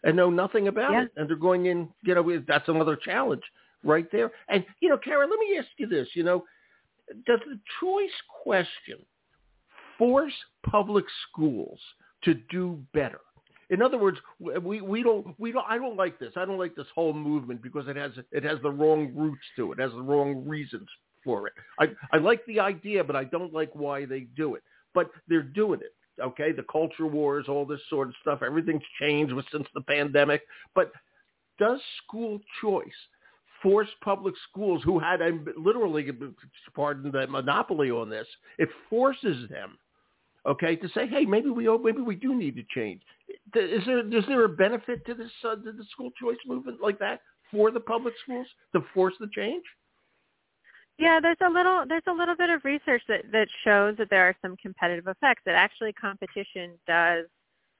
and 0.04 0.16
know 0.16 0.30
nothing 0.30 0.68
about 0.68 0.92
yeah. 0.92 1.02
it, 1.02 1.10
and 1.16 1.28
they're 1.28 1.36
going 1.36 1.66
in. 1.66 1.88
You 2.02 2.14
know, 2.14 2.42
that's 2.46 2.68
another 2.68 2.96
challenge 2.96 3.42
right 3.82 4.06
there. 4.12 4.30
And 4.48 4.64
you 4.80 4.88
know, 4.88 4.98
Karen, 4.98 5.30
let 5.30 5.38
me 5.38 5.56
ask 5.58 5.68
you 5.78 5.86
this. 5.86 6.08
You 6.14 6.22
know, 6.22 6.44
does 7.26 7.40
the 7.46 7.58
choice 7.80 8.10
question 8.42 8.98
force 9.98 10.32
public 10.68 11.04
schools 11.28 11.80
to 12.24 12.34
do 12.50 12.80
better? 12.92 13.20
In 13.70 13.80
other 13.80 13.98
words, 13.98 14.18
we, 14.38 14.80
we 14.80 15.02
don't 15.02 15.34
we 15.38 15.52
don't 15.52 15.66
I 15.68 15.78
don't 15.78 15.96
like 15.96 16.18
this. 16.18 16.32
I 16.36 16.44
don't 16.44 16.58
like 16.58 16.76
this 16.76 16.86
whole 16.94 17.14
movement 17.14 17.62
because 17.62 17.88
it 17.88 17.96
has 17.96 18.12
it 18.30 18.44
has 18.44 18.58
the 18.62 18.70
wrong 18.70 19.12
roots 19.14 19.44
to 19.56 19.72
it. 19.72 19.78
It 19.78 19.82
has 19.82 19.92
the 19.92 20.02
wrong 20.02 20.46
reasons 20.46 20.88
for 21.24 21.46
it. 21.46 21.54
I 21.80 21.86
I 22.12 22.18
like 22.18 22.44
the 22.46 22.60
idea, 22.60 23.02
but 23.02 23.16
I 23.16 23.24
don't 23.24 23.52
like 23.54 23.70
why 23.74 24.04
they 24.04 24.20
do 24.36 24.54
it. 24.54 24.62
But 24.92 25.10
they're 25.28 25.42
doing 25.42 25.80
it. 25.80 25.94
Okay, 26.22 26.52
the 26.52 26.64
culture 26.70 27.06
wars, 27.06 27.46
all 27.48 27.66
this 27.66 27.80
sort 27.90 28.08
of 28.08 28.14
stuff. 28.20 28.40
Everything's 28.42 28.82
changed 29.00 29.34
since 29.50 29.66
the 29.74 29.80
pandemic. 29.80 30.42
But 30.74 30.92
does 31.58 31.80
school 32.06 32.40
choice 32.60 32.86
force 33.62 33.88
public 34.02 34.34
schools, 34.50 34.82
who 34.84 34.98
had 34.98 35.22
a, 35.22 35.38
literally, 35.56 36.06
pardon 36.74 37.10
the 37.10 37.26
monopoly 37.26 37.90
on 37.90 38.10
this, 38.10 38.26
it 38.58 38.68
forces 38.90 39.48
them 39.48 39.78
okay, 40.46 40.76
to 40.76 40.88
say, 40.88 41.06
hey, 41.06 41.24
maybe 41.24 41.50
we 41.50 41.68
maybe 41.78 42.02
we 42.02 42.16
do 42.16 42.34
need 42.34 42.56
to 42.56 42.62
change. 42.74 43.00
Is 43.54 43.82
there 43.86 44.06
is 44.06 44.24
there 44.28 44.44
a 44.44 44.48
benefit 44.48 45.04
to 45.06 45.14
this 45.14 45.30
uh, 45.44 45.56
to 45.56 45.72
the 45.72 45.84
school 45.90 46.10
choice 46.20 46.36
movement 46.46 46.78
like 46.82 46.98
that 46.98 47.20
for 47.50 47.70
the 47.70 47.80
public 47.80 48.14
schools 48.22 48.46
to 48.72 48.80
force 48.92 49.14
the 49.20 49.28
change? 49.34 49.64
Yeah, 50.98 51.18
there's 51.20 51.36
a 51.44 51.50
little 51.50 51.84
there's 51.88 52.02
a 52.06 52.12
little 52.12 52.36
bit 52.36 52.50
of 52.50 52.64
research 52.64 53.02
that 53.08 53.22
that 53.32 53.48
shows 53.64 53.96
that 53.98 54.10
there 54.10 54.28
are 54.28 54.36
some 54.40 54.56
competitive 54.56 55.08
effects. 55.08 55.42
That 55.44 55.56
actually 55.56 55.92
competition 55.92 56.72
does 56.86 57.26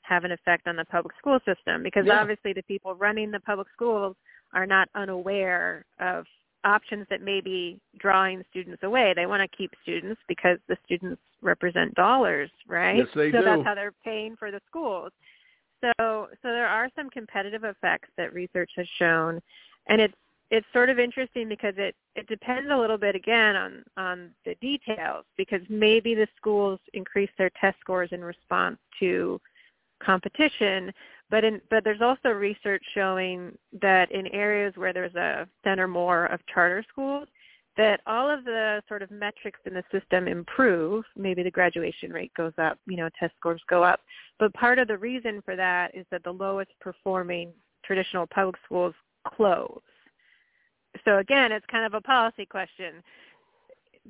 have 0.03 0.25
an 0.25 0.33
effect 0.33 0.67
on 0.67 0.77
the 0.77 0.85
public 0.87 1.15
school 1.19 1.39
system 1.47 1.83
because 1.83 2.05
yeah. 2.07 2.21
obviously 2.21 2.53
the 2.53 2.63
people 2.65 2.95
running 2.95 3.31
the 3.31 3.41
public 3.41 3.69
schools 3.73 4.17
are 4.53 4.67
not 4.67 4.89
unaware 4.95 5.85
of 5.99 6.25
options 6.65 7.07
that 7.09 7.23
may 7.23 7.41
be 7.41 7.79
drawing 7.99 8.43
students 8.51 8.83
away. 8.83 9.13
They 9.15 9.27
want 9.27 9.49
to 9.49 9.57
keep 9.57 9.71
students 9.83 10.21
because 10.29 10.59
the 10.69 10.77
students 10.85 11.21
represent 11.43 11.95
dollars, 11.95 12.51
right? 12.67 12.99
Yes, 12.99 13.09
they 13.15 13.31
so 13.31 13.39
do. 13.39 13.45
that's 13.45 13.65
how 13.65 13.75
they're 13.75 13.95
paying 14.05 14.37
for 14.37 14.51
the 14.51 14.61
schools. 14.67 15.13
So 15.83 16.29
so 16.43 16.49
there 16.49 16.67
are 16.67 16.89
some 16.97 17.11
competitive 17.11 17.63
effects 17.63 18.09
that 18.17 18.35
research 18.35 18.71
has 18.77 18.89
shown 18.99 19.41
and 19.89 20.01
it's 20.01 20.15
it's 20.51 20.67
sort 20.73 20.91
of 20.91 20.99
interesting 20.99 21.49
because 21.49 21.75
it 21.77 21.95
it 22.17 22.27
depends 22.29 22.71
a 22.71 22.77
little 22.77 22.99
bit 22.99 23.15
again 23.15 23.57
on 23.57 23.85
on 23.97 24.31
the 24.45 24.55
details 24.57 25.25
because 25.37 25.61
maybe 25.69 26.15
the 26.15 26.29
schools 26.37 26.79
increase 26.93 27.31
their 27.39 27.51
test 27.61 27.79
scores 27.81 28.11
in 28.13 28.23
response 28.23 28.79
to 29.01 29.41
competition 30.03 30.93
but 31.31 31.45
in 31.45 31.61
but 31.71 31.83
there's 31.85 32.03
also 32.03 32.29
research 32.29 32.83
showing 32.95 33.57
that 33.81 34.11
in 34.13 34.27
areas 34.29 34.73
where 34.77 34.93
there's 34.93 35.15
a 35.15 35.49
center 35.65 35.89
more 35.89 36.27
of 36.27 36.41
charter 36.53 36.85
schools 36.91 37.27
that 37.77 38.01
all 38.07 38.31
of 38.31 38.45
the 38.45 38.83
sort 38.89 39.03
of 39.03 39.11
metrics 39.11 39.59
in 39.67 39.75
the 39.75 39.83
system 39.91 40.29
improve. 40.29 41.05
Maybe 41.17 41.43
the 41.43 41.51
graduation 41.51 42.13
rate 42.13 42.33
goes 42.37 42.53
up, 42.59 42.79
you 42.87 42.97
know, 42.97 43.09
test 43.19 43.35
scores 43.37 43.61
go 43.69 43.83
up. 43.83 44.01
But 44.39 44.55
part 44.55 44.79
of 44.79 44.89
the 44.89 44.99
reason 44.99 45.43
for 45.45 45.57
that 45.57 45.95
is 45.95 46.07
that 46.11 46.23
the 46.23 46.33
lowest 46.33 46.71
performing 46.81 47.53
traditional 47.85 48.27
public 48.27 48.57
schools 48.65 48.95
close. 49.27 49.81
So 51.05 51.19
again, 51.19 51.53
it's 51.53 51.67
kind 51.67 51.85
of 51.85 51.95
a 51.95 52.01
policy 52.01 52.47
question. 52.47 53.03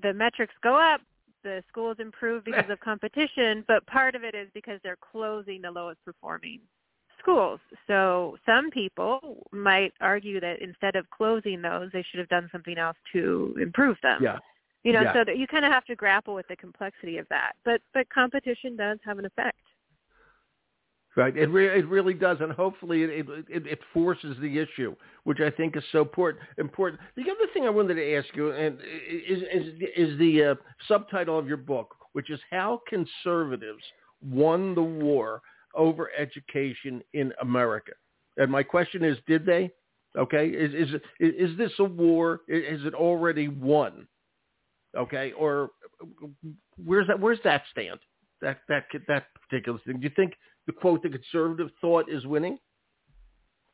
The 0.02 0.12
metrics 0.12 0.54
go 0.62 0.76
up, 0.76 1.00
the 1.42 1.62
schools 1.68 1.96
improve 1.98 2.44
because 2.44 2.68
of 2.70 2.80
competition, 2.80 3.64
but 3.68 3.86
part 3.86 4.14
of 4.14 4.24
it 4.24 4.34
is 4.34 4.48
because 4.54 4.80
they're 4.82 4.98
closing 5.12 5.62
the 5.62 5.70
lowest 5.70 6.04
performing 6.04 6.60
schools. 7.20 7.60
So 7.86 8.36
some 8.44 8.70
people 8.70 9.46
might 9.52 9.92
argue 10.00 10.40
that 10.40 10.60
instead 10.60 10.96
of 10.96 11.08
closing 11.10 11.62
those, 11.62 11.90
they 11.92 12.04
should 12.10 12.18
have 12.18 12.28
done 12.28 12.48
something 12.52 12.78
else 12.78 12.96
to 13.12 13.56
improve 13.60 13.96
them. 14.02 14.22
Yeah. 14.22 14.38
You 14.82 14.92
know, 14.92 15.02
yeah. 15.02 15.12
so 15.14 15.24
that 15.24 15.38
you 15.38 15.46
kind 15.46 15.64
of 15.64 15.72
have 15.72 15.84
to 15.86 15.96
grapple 15.96 16.34
with 16.34 16.46
the 16.48 16.56
complexity 16.56 17.16
of 17.16 17.26
that. 17.30 17.52
But 17.64 17.80
but 17.94 18.08
competition 18.10 18.76
does 18.76 18.98
have 19.04 19.18
an 19.18 19.24
effect. 19.24 19.56
Right. 21.16 21.36
It 21.36 21.46
re- 21.46 21.78
it 21.78 21.86
really 21.88 22.14
does, 22.14 22.38
and 22.40 22.50
hopefully 22.50 23.04
it, 23.04 23.26
it 23.48 23.66
it 23.66 23.78
forces 23.92 24.36
the 24.40 24.58
issue, 24.58 24.96
which 25.22 25.38
I 25.38 25.48
think 25.48 25.76
is 25.76 25.84
so 25.92 26.00
important. 26.00 26.42
Important. 26.58 27.00
The 27.14 27.22
other 27.22 27.52
thing 27.52 27.66
I 27.66 27.70
wanted 27.70 27.94
to 27.94 28.14
ask 28.16 28.34
you, 28.34 28.50
and 28.50 28.78
is 29.28 29.42
is, 29.42 29.74
is 29.96 30.18
the 30.18 30.42
uh, 30.42 30.54
subtitle 30.88 31.38
of 31.38 31.46
your 31.46 31.56
book, 31.56 31.94
which 32.14 32.30
is 32.30 32.40
how 32.50 32.80
conservatives 32.88 33.82
won 34.28 34.74
the 34.74 34.82
war 34.82 35.40
over 35.76 36.10
education 36.18 37.00
in 37.12 37.32
America. 37.40 37.92
And 38.36 38.50
my 38.50 38.64
question 38.64 39.04
is, 39.04 39.16
did 39.28 39.46
they? 39.46 39.70
Okay, 40.16 40.48
is 40.48 40.74
is 40.74 41.00
is 41.20 41.56
this 41.56 41.72
a 41.78 41.84
war? 41.84 42.40
Is 42.48 42.84
it 42.84 42.94
already 42.94 43.46
won? 43.46 44.08
Okay, 44.96 45.32
or 45.32 45.70
where's 46.84 47.06
that? 47.06 47.20
Where's 47.20 47.40
that 47.44 47.62
stand? 47.70 48.00
That 48.44 48.58
that 48.68 48.84
that 49.08 49.24
particular 49.48 49.78
thing. 49.86 50.00
Do 50.00 50.04
you 50.04 50.12
think 50.14 50.34
the 50.66 50.72
quote 50.72 51.02
the 51.02 51.08
conservative 51.08 51.70
thought 51.80 52.10
is 52.10 52.26
winning? 52.26 52.58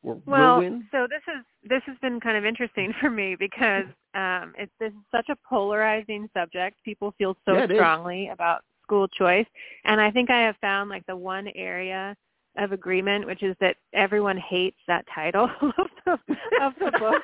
Or 0.03 0.19
well, 0.25 0.55
will 0.55 0.61
win? 0.61 0.87
so 0.91 1.07
this 1.09 1.21
is 1.27 1.45
this 1.69 1.81
has 1.85 1.97
been 2.01 2.19
kind 2.19 2.37
of 2.37 2.45
interesting 2.45 2.93
for 3.01 3.09
me 3.09 3.35
because 3.37 3.85
um, 4.15 4.53
it's 4.57 4.71
this 4.79 4.91
is 4.91 5.05
such 5.11 5.27
a 5.29 5.35
polarizing 5.47 6.29
subject. 6.33 6.77
People 6.83 7.13
feel 7.17 7.35
so 7.45 7.53
yeah, 7.53 7.65
strongly 7.65 8.23
is. 8.23 8.33
about 8.33 8.61
school 8.81 9.07
choice. 9.09 9.45
And 9.83 10.01
I 10.01 10.09
think 10.09 10.29
I 10.29 10.41
have 10.41 10.55
found 10.61 10.89
like 10.89 11.05
the 11.05 11.15
one 11.15 11.49
area 11.55 12.15
of 12.57 12.71
agreement, 12.71 13.25
which 13.25 13.43
is 13.43 13.55
that 13.61 13.75
everyone 13.93 14.37
hates 14.37 14.77
that 14.87 15.05
title 15.13 15.49
of 15.61 15.87
the, 16.05 16.35
of 16.61 16.73
the 16.79 16.97
book. 16.97 17.21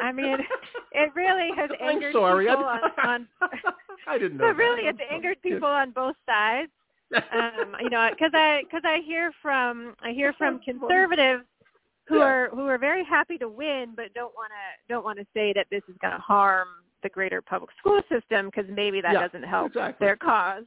I 0.00 0.12
mean, 0.12 0.38
it 0.92 1.14
really 1.14 1.50
has 1.56 1.70
angered 1.80 2.06
I'm 2.06 2.12
sorry. 2.12 2.46
people 2.46 2.64
on, 2.64 2.80
on. 3.04 3.28
I 4.06 4.18
didn't 4.18 4.38
know. 4.38 4.48
But 4.48 4.56
really, 4.56 4.88
it's 4.88 5.00
angered 5.10 5.40
people 5.42 5.68
on 5.68 5.90
both 5.90 6.16
sides. 6.26 6.70
Um, 7.14 7.76
you 7.80 7.90
know, 7.90 8.08
because 8.10 8.30
I 8.34 8.62
because 8.64 8.82
I 8.84 8.98
hear 9.04 9.32
from 9.42 9.94
I 10.02 10.12
hear 10.12 10.32
from 10.34 10.60
conservatives 10.60 11.44
who 12.06 12.18
Yeah. 12.18 12.24
are 12.24 12.48
who 12.50 12.66
are 12.66 12.78
very 12.78 13.04
happy 13.04 13.38
to 13.38 13.48
win, 13.48 13.92
but 13.96 14.12
don't 14.14 14.34
want 14.34 14.50
to 14.50 14.92
don't 14.92 15.04
want 15.04 15.18
to 15.18 15.26
say 15.34 15.52
that 15.54 15.66
this 15.70 15.82
is 15.88 15.96
going 16.00 16.12
to 16.14 16.20
harm 16.20 16.68
the 17.02 17.08
greater 17.08 17.40
public 17.40 17.70
school 17.78 18.00
system 18.10 18.46
because 18.46 18.66
maybe 18.70 19.00
that 19.00 19.12
Yeah, 19.14 19.26
doesn't 19.26 19.42
help 19.44 19.68
exactly. 19.68 20.06
their 20.06 20.16
cause. 20.16 20.64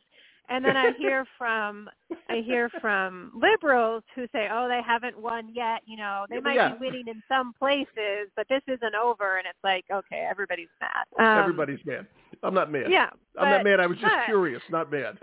And 0.50 0.64
then 0.66 0.76
I 0.76 0.92
hear 0.98 1.26
from 1.38 1.90
I 2.30 2.38
hear 2.46 2.70
from 2.82 3.32
liberals 3.34 4.04
who 4.14 4.28
say, 4.34 4.50
"Oh, 4.52 4.68
they 4.68 4.82
haven't 4.86 5.18
won 5.18 5.50
yet. 5.54 5.82
You 5.86 5.96
know, 5.98 6.26
they 6.30 6.42
might 6.42 6.56
Yeah. 6.56 6.74
be 6.74 6.80
winning 6.80 7.08
in 7.08 7.24
some 7.30 7.54
places, 7.54 8.30
but 8.36 8.46
this 8.50 8.62
isn't 8.68 8.94
over." 8.94 9.38
And 9.38 9.48
it's 9.48 9.64
like, 9.64 9.86
okay, 9.90 10.28
everybody's 10.30 10.68
mad. 10.82 11.06
Um, 11.18 11.40
Everybody's 11.40 11.80
mad. 11.86 12.08
I'm 12.44 12.54
not 12.54 12.70
mad. 12.72 12.90
Yeah, 12.92 13.10
I'm 13.40 13.50
not 13.50 13.64
mad. 13.64 13.80
I 13.80 13.88
was 13.88 13.98
just 14.00 14.14
but- 14.14 14.26
curious, 14.26 14.62
not 14.70 14.92
mad. 14.92 15.18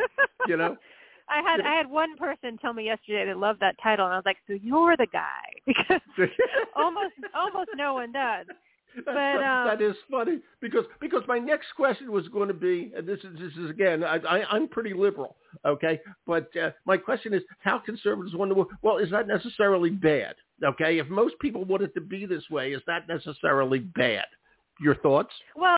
You 0.49 0.57
know? 0.57 0.77
I 1.31 1.43
had 1.43 1.61
I 1.61 1.75
had 1.75 1.89
one 1.89 2.17
person 2.17 2.59
tell 2.59 2.73
me 2.73 2.85
yesterday 2.85 3.27
they 3.27 3.35
loved 3.35 3.61
that 3.61 3.77
title, 3.83 4.07
and 4.07 4.15
I 4.15 4.17
was 4.17 4.27
like, 4.27 4.39
"So 4.47 4.55
you're 4.55 4.97
the 4.97 5.07
guy?" 5.07 5.43
Because 5.67 6.01
almost 6.77 7.15
almost 7.35 7.71
no 7.77 7.95
one 7.95 8.13
does. 8.13 8.47
But, 9.05 9.17
um, 9.17 9.69
that 9.69 9.81
is 9.81 9.95
funny 10.11 10.41
because 10.61 10.85
because 11.01 11.23
my 11.29 11.39
next 11.39 11.69
question 11.77 12.11
was 12.11 12.27
going 12.27 12.49
to 12.49 12.55
be, 12.55 12.93
and 12.97 13.07
this 13.07 13.21
is 13.21 13.39
this 13.39 13.53
is 13.57 13.71
again, 13.71 14.03
I, 14.03 14.17
I 14.17 14.45
I'm 14.51 14.67
pretty 14.67 14.95
liberal, 14.95 15.37
okay, 15.65 16.01
but 16.27 16.51
uh, 16.57 16.71
my 16.87 16.97
question 16.97 17.33
is 17.33 17.41
how 17.61 17.79
conservatives 17.79 18.35
want 18.35 18.53
to. 18.53 18.67
Well, 18.83 18.99
is 18.99 19.09
that 19.13 19.29
necessarily 19.29 19.91
bad? 19.91 20.35
Okay, 20.65 20.99
if 20.99 21.09
most 21.09 21.37
people 21.41 21.65
want 21.65 21.85
it 21.85 21.95
to 21.95 22.01
be 22.01 22.27
this 22.27 22.43
way, 22.51 22.73
is 22.73 22.83
that 22.89 23.07
necessarily 23.07 23.79
bad? 23.79 24.27
Your 24.81 24.97
thoughts? 24.97 25.33
Well, 25.55 25.77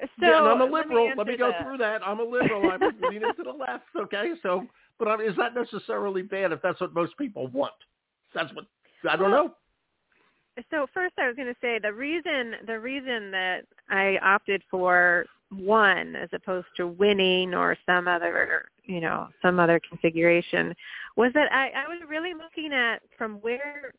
so 0.00 0.06
yeah, 0.20 0.38
and 0.38 0.48
I'm 0.48 0.60
a 0.60 0.64
let 0.64 0.88
me 0.88 0.94
liberal. 0.94 1.12
Let 1.16 1.26
me, 1.26 1.36
go 1.36 1.52
through 1.62 1.78
that. 1.78 2.06
I'm 2.06 2.20
a 2.20 2.24
liberal. 2.24 2.70
I'm 2.70 2.80
leaning 3.02 3.32
to 3.36 3.42
the 3.42 3.52
left. 3.52 3.84
Okay, 3.98 4.32
so 4.42 4.66
but 5.00 5.08
um, 5.08 5.20
is 5.20 5.34
that 5.38 5.54
necessarily 5.54 6.22
bad 6.22 6.52
if 6.52 6.62
that's 6.62 6.80
what 6.80 6.94
most 6.94 7.16
people 7.18 7.48
want? 7.48 7.72
That's 8.34 8.54
what 8.54 8.66
I 9.10 9.16
don't 9.16 9.30
know. 9.30 9.54
so 10.70 10.86
first 10.94 11.14
I 11.18 11.26
was 11.26 11.34
going 11.34 11.48
to 11.48 11.56
say 11.60 11.80
the 11.82 11.92
reason 11.92 12.54
the 12.66 12.78
reason 12.78 13.32
that 13.32 13.62
I 13.88 14.18
opted 14.22 14.62
for 14.70 15.24
one 15.50 16.14
as 16.14 16.28
opposed 16.32 16.68
to 16.76 16.86
winning 16.86 17.54
or 17.54 17.76
some 17.86 18.06
other 18.06 18.68
you 18.84 19.00
know 19.00 19.28
some 19.42 19.58
other 19.58 19.80
configuration 19.88 20.74
was 21.16 21.32
that 21.34 21.50
I, 21.50 21.70
I 21.70 21.88
was 21.88 21.98
really 22.08 22.34
looking 22.34 22.72
at 22.72 23.00
from 23.18 23.36
where 23.36 23.92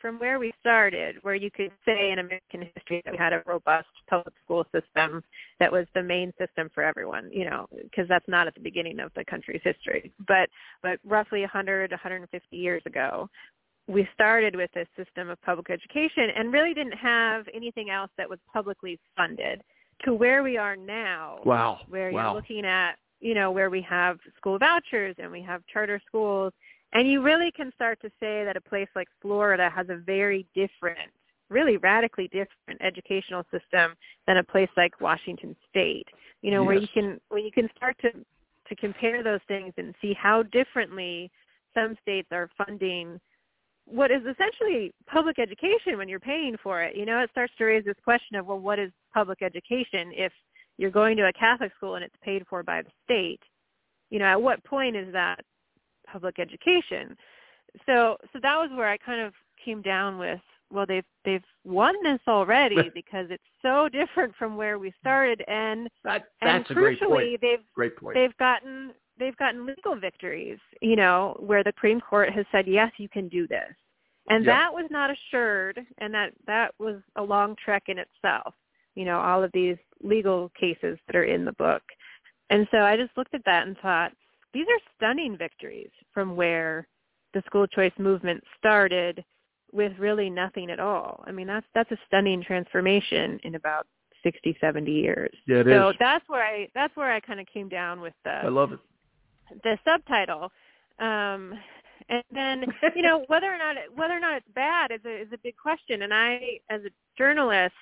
from 0.00 0.18
where 0.18 0.38
we 0.38 0.52
started 0.60 1.16
where 1.22 1.34
you 1.34 1.50
could 1.50 1.70
say 1.84 2.10
in 2.10 2.18
American 2.18 2.68
history 2.74 3.02
that 3.04 3.12
we 3.12 3.18
had 3.18 3.32
a 3.32 3.42
robust 3.46 3.88
public 4.08 4.34
school 4.44 4.64
system 4.72 5.22
that 5.58 5.70
was 5.70 5.86
the 5.94 6.02
main 6.02 6.32
system 6.38 6.68
for 6.74 6.82
everyone 6.82 7.30
you 7.32 7.48
know 7.48 7.66
because 7.82 8.06
that's 8.08 8.28
not 8.28 8.46
at 8.46 8.54
the 8.54 8.60
beginning 8.60 9.00
of 9.00 9.10
the 9.14 9.24
country's 9.24 9.60
history 9.64 10.12
but 10.26 10.48
but 10.82 10.98
roughly 11.04 11.40
100 11.40 11.90
150 11.90 12.56
years 12.56 12.82
ago 12.86 13.28
we 13.90 14.06
started 14.14 14.54
with 14.54 14.70
this 14.72 14.86
system 14.96 15.28
of 15.28 15.40
public 15.42 15.68
education 15.70 16.28
and 16.36 16.52
really 16.52 16.74
didn't 16.74 16.96
have 16.96 17.46
anything 17.52 17.90
else 17.90 18.10
that 18.16 18.28
was 18.28 18.38
publicly 18.52 18.98
funded 19.16 19.62
to 20.04 20.14
where 20.14 20.42
we 20.42 20.56
are 20.56 20.76
now. 20.76 21.38
Wow. 21.44 21.80
Where 21.88 22.12
wow. 22.12 22.26
you're 22.26 22.34
looking 22.34 22.64
at, 22.64 22.94
you 23.20 23.34
know, 23.34 23.50
where 23.50 23.68
we 23.68 23.82
have 23.82 24.18
school 24.36 24.58
vouchers 24.58 25.16
and 25.18 25.30
we 25.30 25.42
have 25.42 25.62
charter 25.72 26.00
schools. 26.06 26.52
And 26.92 27.08
you 27.08 27.22
really 27.22 27.52
can 27.52 27.72
start 27.74 28.00
to 28.02 28.08
say 28.20 28.44
that 28.44 28.56
a 28.56 28.60
place 28.60 28.88
like 28.96 29.08
Florida 29.22 29.70
has 29.74 29.88
a 29.88 29.96
very 29.96 30.46
different, 30.54 31.10
really 31.48 31.76
radically 31.76 32.26
different 32.28 32.80
educational 32.80 33.44
system 33.44 33.94
than 34.26 34.38
a 34.38 34.44
place 34.44 34.70
like 34.76 35.00
Washington 35.00 35.54
State. 35.68 36.08
You 36.42 36.50
know, 36.50 36.62
yes. 36.62 36.66
where 36.66 36.78
you 36.78 36.88
can 36.92 37.20
where 37.28 37.40
you 37.40 37.52
can 37.52 37.68
start 37.76 37.96
to 38.00 38.10
to 38.12 38.76
compare 38.76 39.22
those 39.22 39.40
things 39.48 39.72
and 39.76 39.94
see 40.00 40.14
how 40.14 40.42
differently 40.44 41.30
some 41.74 41.96
states 42.02 42.28
are 42.32 42.48
funding 42.56 43.20
what 43.90 44.10
is 44.10 44.22
essentially 44.22 44.92
public 45.06 45.38
education 45.38 45.96
when 45.96 46.08
you're 46.08 46.20
paying 46.20 46.56
for 46.62 46.82
it. 46.82 46.96
You 46.96 47.06
know, 47.06 47.20
it 47.20 47.30
starts 47.32 47.52
to 47.58 47.64
raise 47.64 47.84
this 47.84 47.96
question 48.04 48.36
of, 48.36 48.46
well, 48.46 48.58
what 48.58 48.78
is 48.78 48.92
public 49.12 49.42
education 49.42 50.12
if 50.14 50.32
you're 50.78 50.90
going 50.90 51.16
to 51.16 51.26
a 51.26 51.32
Catholic 51.32 51.72
school 51.76 51.96
and 51.96 52.04
it's 52.04 52.14
paid 52.22 52.44
for 52.48 52.62
by 52.62 52.82
the 52.82 52.90
state? 53.04 53.40
You 54.10 54.20
know, 54.20 54.26
at 54.26 54.40
what 54.40 54.62
point 54.64 54.96
is 54.96 55.12
that 55.12 55.40
public 56.10 56.38
education? 56.38 57.16
So, 57.86 58.16
so 58.32 58.38
that 58.42 58.56
was 58.56 58.70
where 58.74 58.88
I 58.88 58.96
kind 58.96 59.20
of 59.20 59.32
came 59.64 59.82
down 59.82 60.18
with, 60.18 60.40
well, 60.72 60.86
they've 60.86 61.04
they've 61.24 61.44
won 61.64 61.94
this 62.02 62.20
already 62.28 62.90
because 62.94 63.26
it's 63.30 63.42
so 63.60 63.88
different 63.88 64.34
from 64.36 64.56
where 64.56 64.78
we 64.78 64.92
started, 65.00 65.42
and 65.48 65.88
that, 66.04 66.24
and 66.40 66.60
that's 66.60 66.70
a 66.70 66.74
great 66.74 67.00
crucially, 67.00 67.40
they've 67.40 67.64
they've 68.14 68.36
gotten 68.38 68.92
they've 69.18 69.36
gotten 69.36 69.66
legal 69.66 69.94
victories, 69.94 70.58
you 70.80 70.96
know, 70.96 71.36
where 71.38 71.62
the 71.62 71.72
Supreme 71.76 72.00
Court 72.00 72.32
has 72.32 72.46
said, 72.50 72.66
yes, 72.66 72.90
you 72.96 73.08
can 73.08 73.28
do 73.28 73.46
this. 73.46 73.74
And 74.30 74.44
Yep. 74.44 74.54
that 74.54 74.72
was 74.72 74.86
not 74.90 75.10
assured, 75.10 75.78
and 75.98 76.12
that, 76.14 76.32
that 76.46 76.72
was 76.78 76.96
a 77.16 77.22
long 77.22 77.54
trek 77.62 77.84
in 77.88 77.98
itself, 77.98 78.54
you 78.94 79.04
know, 79.04 79.18
all 79.18 79.42
of 79.44 79.52
these 79.52 79.76
legal 80.02 80.50
cases 80.58 80.98
that 81.06 81.16
are 81.16 81.24
in 81.24 81.44
the 81.44 81.52
book. 81.52 81.82
And 82.48 82.66
so 82.70 82.78
I 82.78 82.96
just 82.96 83.16
looked 83.16 83.34
at 83.34 83.44
that 83.44 83.66
and 83.66 83.76
thought, 83.78 84.12
these 84.52 84.66
are 84.66 84.80
stunning 84.96 85.36
victories 85.36 85.90
from 86.12 86.36
where 86.36 86.86
the 87.34 87.42
school 87.46 87.66
choice 87.66 87.92
movement 87.98 88.42
started 88.58 89.24
with 89.72 89.92
really 89.98 90.28
nothing 90.30 90.70
at 90.70 90.80
all. 90.80 91.22
I 91.26 91.32
mean, 91.32 91.46
that's 91.46 91.66
that's 91.74 91.90
a 91.92 91.98
stunning 92.06 92.42
transformation 92.42 93.38
in 93.44 93.54
about 93.54 93.86
60, 94.22 94.56
70 94.60 94.90
years. 94.90 95.30
Yeah, 95.46 95.58
it 95.60 95.66
so 95.68 95.90
is. 95.90 95.96
that's 96.00 96.28
where 96.28 96.44
I 96.44 96.68
that's 96.74 96.94
where 96.96 97.12
I 97.12 97.20
kind 97.20 97.40
of 97.40 97.46
came 97.46 97.68
down 97.68 98.00
with 98.00 98.14
the 98.24 98.30
I 98.30 98.48
love 98.48 98.72
it. 98.72 98.80
the 99.62 99.78
subtitle. 99.84 100.50
Um, 100.98 101.54
and 102.08 102.24
then 102.34 102.64
you 102.96 103.02
know 103.02 103.24
whether 103.28 103.46
or 103.46 103.58
not 103.58 103.76
it, 103.76 103.84
whether 103.94 104.14
or 104.14 104.20
not 104.20 104.34
it's 104.36 104.48
bad 104.54 104.90
is 104.90 105.00
a 105.06 105.22
is 105.22 105.28
a 105.32 105.38
big 105.38 105.56
question. 105.56 106.02
And 106.02 106.12
I, 106.12 106.58
as 106.68 106.80
a 106.82 106.90
journalist, 107.16 107.74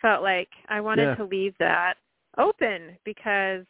felt 0.00 0.22
like 0.22 0.48
I 0.68 0.80
wanted 0.80 1.02
Yeah. 1.04 1.14
to 1.16 1.24
leave 1.24 1.54
that 1.58 1.94
open 2.38 2.96
because 3.04 3.64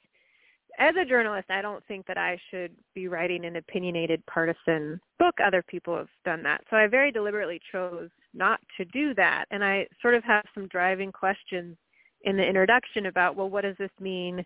as 0.79 0.95
a 1.01 1.05
journalist, 1.05 1.51
I 1.51 1.63
don't 1.63 1.85
think 1.87 2.07
that 2.07 2.19
I 2.19 2.39
should 2.51 2.73
be 2.95 3.09
writing 3.09 3.45
an 3.45 3.57
opinionated 3.57 4.25
partisan 4.27 5.01
book. 5.19 5.35
Other 5.45 5.63
people 5.63 5.97
have 5.97 6.09
done 6.25 6.43
that. 6.43 6.63
So 6.71 6.77
I 6.77 6.87
very 6.87 7.13
deliberately 7.13 7.61
chose 7.71 8.11
not 8.33 8.61
to 8.77 8.85
do 8.87 9.15
that. 9.15 9.45
And 9.51 9.65
I 9.65 9.87
sort 10.03 10.15
of 10.15 10.25
have 10.25 10.45
some 10.55 10.67
driving 10.69 11.13
questions 11.13 11.77
in 12.23 12.37
the 12.37 12.45
introduction 12.45 13.07
about, 13.07 13.37
well, 13.37 13.51
what 13.51 13.63
does 13.63 13.77
this 13.79 13.91
mean 14.01 14.45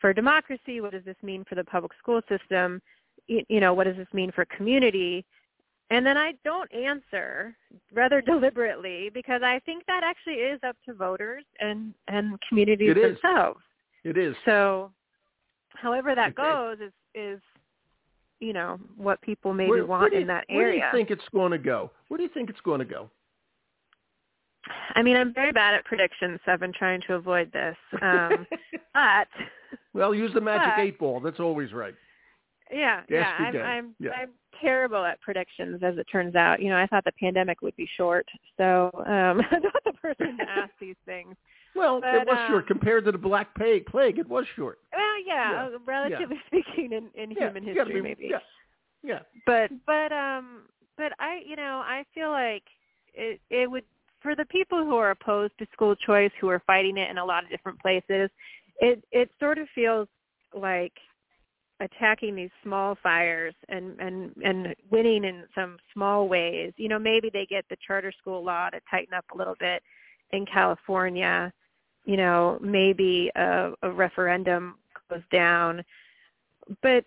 for 0.00 0.12
democracy? 0.12 0.80
What 0.80 0.92
does 0.92 1.04
this 1.04 1.16
mean 1.22 1.44
for 1.48 1.54
the 1.54 1.64
public 1.64 1.92
school 1.98 2.20
system? 2.28 2.82
You, 3.26 3.60
know, 3.60 3.72
what 3.72 3.84
does 3.84 3.96
this 3.96 4.12
mean 4.12 4.32
for 4.32 4.44
community? 4.46 5.24
And 5.90 6.04
then 6.04 6.18
I 6.18 6.32
don't 6.44 6.72
answer 6.74 7.56
rather 7.92 8.20
deliberately 8.26 9.10
because 9.14 9.42
I 9.42 9.60
think 9.64 9.86
that 9.86 10.02
actually 10.04 10.42
is 10.42 10.60
up 10.66 10.76
to 10.86 10.94
voters 10.94 11.44
and, 11.60 11.94
and 12.08 12.38
communities 12.48 12.90
It 12.90 12.98
is. 12.98 13.16
themselves. 13.22 13.60
It 14.02 14.18
is. 14.18 14.34
So 14.44 14.90
however 15.84 16.14
that 16.14 16.32
Okay. 16.36 16.42
goes 16.42 16.78
is, 16.80 16.92
is, 17.14 17.40
you 18.40 18.52
know, 18.52 18.80
what 18.96 19.20
people 19.20 19.52
maybe 19.54 19.70
where, 19.70 19.86
want 19.86 20.02
where 20.02 20.14
you, 20.14 20.20
in 20.22 20.26
that 20.26 20.44
area. 20.48 20.58
Where 20.58 20.72
do 20.72 20.78
you 20.78 20.84
think 20.92 21.10
it's 21.10 21.28
going 21.32 21.52
to 21.52 21.58
go? 21.58 21.90
Where 22.08 22.18
do 22.18 22.24
you 22.24 22.30
think 22.30 22.50
it's 22.50 22.60
going 22.62 22.80
to 22.80 22.84
go? 22.84 23.10
I 24.94 25.02
mean, 25.02 25.16
I'm 25.16 25.32
very 25.34 25.52
bad 25.52 25.74
at 25.74 25.84
predictions, 25.84 26.40
so 26.44 26.52
I've 26.52 26.60
been 26.60 26.72
trying 26.72 27.02
to 27.06 27.14
avoid 27.14 27.52
this. 27.52 27.76
Um, 28.00 28.46
but 28.94 29.28
well, 29.92 30.14
use 30.14 30.32
the 30.32 30.40
magic 30.40 30.72
but- 30.76 30.82
eight 30.82 30.98
ball. 30.98 31.20
That's 31.20 31.38
always 31.40 31.72
right. 31.72 31.94
yeah, 32.72 33.02
Yes, 33.10 33.26
yeah, 33.38 33.46
I'm. 33.46 33.56
I'm 33.56 33.94
Yeah. 34.00 34.10
I'm 34.12 34.30
terrible 34.62 35.04
at 35.04 35.20
predictions 35.20 35.82
as 35.82 35.98
it 35.98 36.06
turns 36.10 36.34
out. 36.36 36.62
You 36.62 36.70
know, 36.70 36.76
I 36.78 36.86
thought 36.86 37.04
the 37.04 37.12
pandemic 37.20 37.60
would 37.60 37.76
be 37.76 37.88
short, 37.96 38.26
so 38.56 38.90
um 39.06 39.42
I'm 39.50 39.62
not 39.62 39.84
the 39.84 39.92
person 40.00 40.38
to 40.40 40.48
ask 40.48 40.70
these 40.80 40.96
things. 41.04 41.34
Well, 41.74 42.00
But, 42.00 42.14
it 42.14 42.26
was 42.28 42.38
short 42.48 42.62
um, 42.64 42.68
compared 42.68 43.04
to 43.06 43.12
the 43.12 43.18
Black 43.18 43.54
Plague. 43.54 43.86
Plague, 43.86 44.18
it 44.18 44.28
was 44.28 44.46
short. 44.54 44.78
Well, 44.92 45.02
yeah, 45.26 45.68
Yeah, 45.68 45.76
uh, 45.76 45.78
relatively 45.86 46.36
speaking 46.46 46.92
in 46.92 47.10
in 47.20 47.30
Yeah, 47.32 47.46
human 47.48 47.64
history 47.64 47.94
be- 47.94 48.00
maybe. 48.02 48.28
Yeah. 48.30 48.38
Yeah. 49.02 49.20
but 49.44 49.70
but 49.86 50.12
um 50.12 50.62
but 50.96 51.12
i 51.18 51.38
you 51.44 51.56
know 51.56 51.82
i 51.84 52.04
feel 52.14 52.30
like 52.30 52.62
it 53.12 53.38
it 53.50 53.70
would 53.70 53.84
for 54.22 54.34
the 54.34 54.46
people 54.46 54.82
who 54.82 54.96
are 54.96 55.10
opposed 55.10 55.52
to 55.58 55.66
school 55.74 55.94
choice 55.94 56.30
who 56.40 56.48
are 56.48 56.62
fighting 56.66 56.96
it 56.96 57.10
in 57.10 57.18
a 57.18 57.24
lot 57.24 57.44
of 57.44 57.50
different 57.50 57.78
places 57.80 58.30
it 58.80 59.04
it 59.12 59.28
sort 59.38 59.58
of 59.58 59.68
feels 59.74 60.08
like 60.54 60.92
attacking 61.80 62.34
these 62.34 62.50
small 62.62 62.96
fires 63.02 63.54
and 63.68 64.00
and 64.00 64.32
and 64.42 64.74
winning 64.90 65.24
in 65.24 65.44
some 65.54 65.76
small 65.92 66.28
ways 66.28 66.72
you 66.78 66.88
know 66.88 66.98
maybe 66.98 67.28
they 67.30 67.44
get 67.44 67.64
the 67.68 67.76
charter 67.86 68.12
school 68.18 68.42
law 68.42 68.70
to 68.70 68.80
tighten 68.90 69.12
up 69.12 69.24
a 69.34 69.36
little 69.36 69.56
bit 69.60 69.82
in 70.32 70.46
california 70.46 71.52
you 72.04 72.16
know 72.16 72.58
maybe 72.60 73.30
a, 73.36 73.72
a 73.82 73.90
referendum 73.90 74.76
goes 75.10 75.22
down. 75.32 75.82
But 76.82 77.04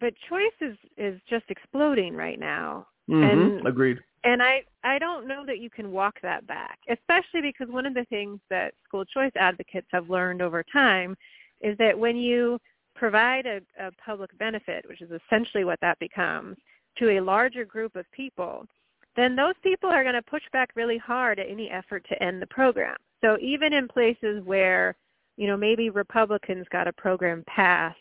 but 0.00 0.14
choice 0.28 0.58
is 0.60 0.76
is 0.96 1.20
just 1.28 1.44
exploding 1.48 2.14
right 2.14 2.38
now. 2.38 2.86
Hmm 3.08 3.22
And- 3.22 3.66
Agreed. 3.66 3.98
and 4.24 4.42
i 4.42 4.62
i 4.82 4.98
don't 4.98 5.28
know 5.28 5.44
that 5.46 5.60
you 5.60 5.70
can 5.70 5.92
walk 5.92 6.14
that 6.22 6.44
back 6.46 6.78
especially 6.88 7.40
because 7.40 7.68
one 7.68 7.86
of 7.86 7.94
the 7.94 8.04
things 8.06 8.40
that 8.50 8.74
school 8.84 9.04
choice 9.04 9.30
advocates 9.36 9.86
have 9.92 10.10
learned 10.10 10.42
over 10.42 10.64
time 10.64 11.16
is 11.60 11.78
that 11.78 11.96
when 11.96 12.16
you 12.16 12.58
provide 12.96 13.46
a, 13.46 13.60
a 13.78 13.92
public 14.04 14.36
benefit 14.38 14.84
which 14.88 15.00
is 15.02 15.10
essentially 15.12 15.64
what 15.64 15.78
that 15.80 15.98
becomes 16.00 16.56
to 16.98 17.10
a 17.10 17.20
larger 17.20 17.64
group 17.64 17.94
of 17.94 18.04
people 18.10 18.66
then 19.14 19.36
those 19.36 19.54
people 19.62 19.88
are 19.88 20.02
going 20.02 20.14
to 20.20 20.22
push 20.22 20.42
back 20.52 20.70
really 20.74 20.98
hard 20.98 21.38
at 21.38 21.48
any 21.48 21.70
effort 21.70 22.04
to 22.08 22.20
end 22.20 22.42
the 22.42 22.46
program 22.48 22.96
so 23.22 23.36
even 23.40 23.72
in 23.72 23.88
places 23.88 24.42
where 24.44 24.94
you 25.36 25.46
know 25.46 25.56
maybe 25.56 25.90
republicans 25.90 26.66
got 26.70 26.88
a 26.88 26.92
program 26.92 27.44
passed 27.46 27.98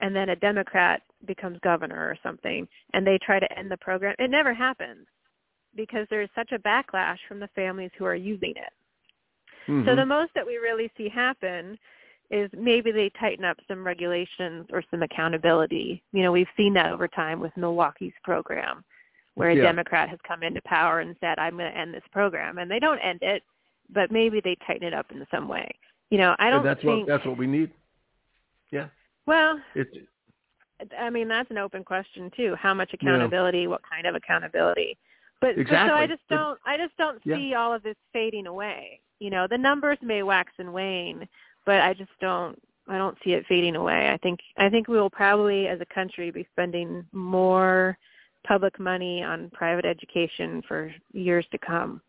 and 0.00 0.14
then 0.14 0.30
a 0.30 0.36
democrat 0.36 1.02
becomes 1.26 1.58
governor 1.62 1.96
or 2.08 2.16
something 2.22 2.66
and 2.92 3.06
they 3.06 3.18
try 3.18 3.38
to 3.38 3.58
end 3.58 3.70
the 3.70 3.76
program 3.78 4.14
it 4.18 4.30
never 4.30 4.52
happens 4.54 5.06
because 5.76 6.06
there's 6.10 6.30
such 6.34 6.52
a 6.52 6.58
backlash 6.58 7.18
from 7.26 7.40
the 7.40 7.48
families 7.54 7.90
who 7.98 8.04
are 8.04 8.14
using 8.14 8.50
it 8.56 8.72
so 9.66 9.72
Mhm. 9.72 9.96
the 9.96 10.06
most 10.06 10.34
that 10.34 10.46
we 10.46 10.58
really 10.58 10.90
see 10.96 11.08
happen 11.08 11.78
is 12.30 12.50
maybe 12.52 12.90
they 12.90 13.10
tighten 13.10 13.44
up 13.44 13.58
some 13.68 13.86
regulations 13.86 14.66
or 14.72 14.82
some 14.90 15.02
accountability. 15.02 16.02
You 16.12 16.22
know, 16.22 16.32
we've 16.32 16.48
seen 16.56 16.74
that 16.74 16.92
over 16.92 17.08
time 17.08 17.40
with 17.40 17.56
Milwaukee's 17.56 18.14
program, 18.22 18.84
where 19.34 19.50
a 19.50 19.54
Yeah. 19.54 19.62
Democrat 19.62 20.08
has 20.08 20.20
come 20.22 20.42
into 20.42 20.60
power 20.62 21.00
and 21.00 21.16
said, 21.18 21.38
"I'm 21.38 21.56
going 21.56 21.70
to 21.70 21.78
end 21.78 21.94
this 21.94 22.06
program," 22.08 22.58
and 22.58 22.70
they 22.70 22.78
don't 22.78 22.98
end 22.98 23.22
it, 23.22 23.42
but 23.92 24.10
maybe 24.10 24.40
they 24.40 24.56
tighten 24.66 24.86
it 24.86 24.94
up 24.94 25.06
in 25.10 25.26
some 25.30 25.48
way. 25.48 25.70
You 26.10 26.18
know, 26.18 26.36
I 26.38 26.50
don't 26.50 26.64
that's 26.64 26.82
think. 26.82 27.06
what 27.06 27.08
that's 27.08 27.26
what 27.26 27.38
we 27.38 27.46
need. 27.46 27.70
Yeah. 28.70 28.88
well, 29.26 29.60
It's 29.74 29.96
I 30.98 31.08
mean, 31.10 31.28
that's 31.28 31.50
an 31.50 31.58
open 31.58 31.84
question 31.84 32.30
too. 32.36 32.54
How 32.58 32.74
much 32.74 32.92
accountability? 32.92 33.66
What 33.66 33.80
kind 33.88 34.06
of 34.06 34.14
accountability? 34.14 34.98
But, 35.40 35.56
but 35.56 35.66
so 35.68 35.74
I 35.94 36.06
just 36.06 36.22
don't. 36.28 36.58
I 36.66 36.76
just 36.76 36.96
don't 36.96 37.20
Yeah. 37.24 37.36
see 37.36 37.54
all 37.54 37.72
of 37.72 37.82
this 37.82 37.96
fading 38.12 38.46
away. 38.46 39.00
You 39.20 39.30
know, 39.30 39.46
the 39.48 39.58
numbers 39.58 39.98
may 40.02 40.22
wax 40.22 40.52
and 40.58 40.72
wane, 40.72 41.28
but 41.64 41.80
I 41.80 41.94
just 41.94 42.10
don't. 42.20 42.60
I 42.86 42.98
don't 42.98 43.16
see 43.24 43.32
it 43.32 43.46
fading 43.46 43.76
away. 43.76 44.10
I 44.10 44.16
think. 44.18 44.40
I 44.56 44.68
think 44.68 44.88
we 44.88 44.98
will 44.98 45.10
probably, 45.10 45.68
as 45.68 45.80
a 45.80 45.94
country, 45.94 46.30
be 46.30 46.46
spending 46.52 47.04
more 47.12 47.96
public 48.46 48.78
money 48.78 49.22
on 49.22 49.50
private 49.50 49.84
education 49.84 50.62
for 50.68 50.92
years 51.12 51.46
to 51.52 51.58
come. 51.58 52.00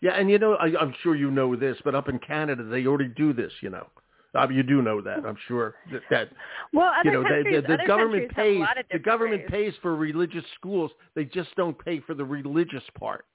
Yeah, 0.00 0.12
and 0.12 0.30
you 0.30 0.38
know, 0.38 0.54
I, 0.54 0.66
I'm 0.80 0.94
sure 1.02 1.16
you 1.16 1.30
know 1.30 1.56
this, 1.56 1.76
but 1.84 1.94
up 1.94 2.08
in 2.08 2.18
Canada, 2.18 2.62
they 2.62 2.86
already 2.86 3.08
do 3.08 3.32
this. 3.32 3.52
You 3.60 3.70
know, 3.70 3.86
I 4.34 4.48
you 4.48 4.62
do 4.62 4.82
know 4.82 5.00
that. 5.00 5.24
I'm 5.26 5.38
sure 5.48 5.74
that, 5.92 6.02
that 6.10 6.28
Well, 6.72 6.92
other 6.98 7.10
you 7.10 7.12
know, 7.16 7.22
the, 7.22 7.28
countries, 7.28 7.64
the, 7.66 7.86
government 7.86 8.34
countries 8.34 8.36
have 8.36 8.46
a 8.46 8.50
pays 8.50 8.60
lot 8.60 8.78
of 8.78 8.84
the 8.92 8.98
government 8.98 9.42
ways. 9.42 9.72
pays 9.72 9.74
for 9.82 9.96
religious 9.96 10.44
schools. 10.54 10.90
They 11.14 11.24
just 11.24 11.54
don't 11.56 11.76
pay 11.78 12.00
for 12.00 12.14
the 12.14 12.24
religious 12.24 12.84
part. 12.98 13.26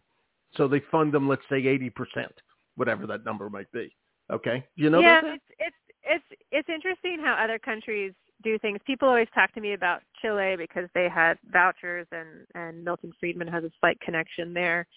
So 0.55 0.67
they 0.67 0.81
fund 0.91 1.11
them, 1.11 1.27
let's 1.27 1.41
say, 1.49 1.65
eighty 1.65 1.89
percent, 1.89 2.31
whatever 2.75 3.07
that 3.07 3.25
number 3.25 3.49
might 3.49 3.71
be. 3.71 3.93
Okay, 4.31 4.63
you 4.75 4.89
know 4.89 4.99
yeah, 4.99 5.21
it's 5.23 5.43
it's 5.59 5.75
it's 6.03 6.41
it's 6.51 6.69
interesting 6.69 7.19
how 7.19 7.33
other 7.33 7.59
countries 7.59 8.13
do 8.43 8.57
things. 8.59 8.79
People 8.85 9.07
always 9.07 9.27
talk 9.33 9.53
to 9.53 9.61
me 9.61 9.73
about 9.73 10.01
Chile 10.21 10.55
because 10.57 10.89
they 10.93 11.09
had 11.09 11.37
vouchers 11.51 12.07
and 12.11 12.45
and 12.55 12.83
Milton 12.83 13.11
Friedman 13.19 13.47
has 13.47 13.63
a 13.63 13.71
slight 13.79 13.99
connection 13.99 14.53
there. 14.53 14.87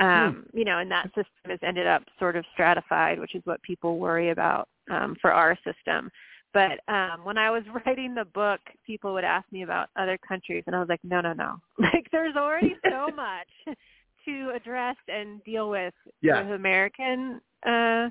Um, 0.00 0.46
hmm. 0.50 0.58
You 0.58 0.64
know, 0.64 0.78
and 0.78 0.90
that 0.90 1.06
system 1.08 1.50
has 1.50 1.58
ended 1.62 1.86
up 1.86 2.02
sort 2.18 2.36
of 2.36 2.44
stratified, 2.52 3.20
which 3.20 3.34
is 3.34 3.42
what 3.44 3.62
people 3.62 3.98
worry 3.98 4.30
about 4.30 4.68
um, 4.90 5.14
for 5.20 5.32
our 5.32 5.56
system. 5.64 6.10
But 6.52 6.80
um, 6.88 7.20
when 7.24 7.38
I 7.38 7.50
was 7.50 7.62
writing 7.86 8.14
the 8.14 8.24
book, 8.24 8.60
people 8.86 9.12
would 9.14 9.24
ask 9.24 9.50
me 9.52 9.62
about 9.62 9.88
other 9.96 10.18
countries, 10.26 10.64
and 10.66 10.74
I 10.74 10.80
was 10.80 10.88
like, 10.88 11.00
no, 11.04 11.20
no, 11.20 11.32
no. 11.32 11.56
Like, 11.78 12.08
there's 12.12 12.36
already 12.36 12.76
so 12.84 13.08
much 13.14 13.76
to 14.24 14.52
address 14.54 14.96
and 15.08 15.42
deal 15.44 15.70
with 15.70 15.94
yeah. 16.20 16.42
with 16.42 16.52
American 16.52 17.40
uh, 17.66 18.10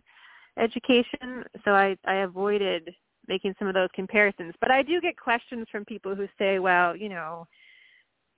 education. 0.58 1.44
So 1.64 1.72
I, 1.72 1.96
I 2.06 2.18
avoided 2.18 2.94
making 3.28 3.54
some 3.60 3.68
of 3.68 3.76
those 3.76 3.90
comparisons. 3.94 4.54
But 4.60 4.72
I 4.72 4.82
do 4.82 5.00
get 5.00 5.18
questions 5.18 5.68
from 5.72 5.86
people 5.86 6.16
who 6.16 6.28
say, 6.38 6.60
well, 6.60 6.96
you 6.96 7.10
know, 7.10 7.48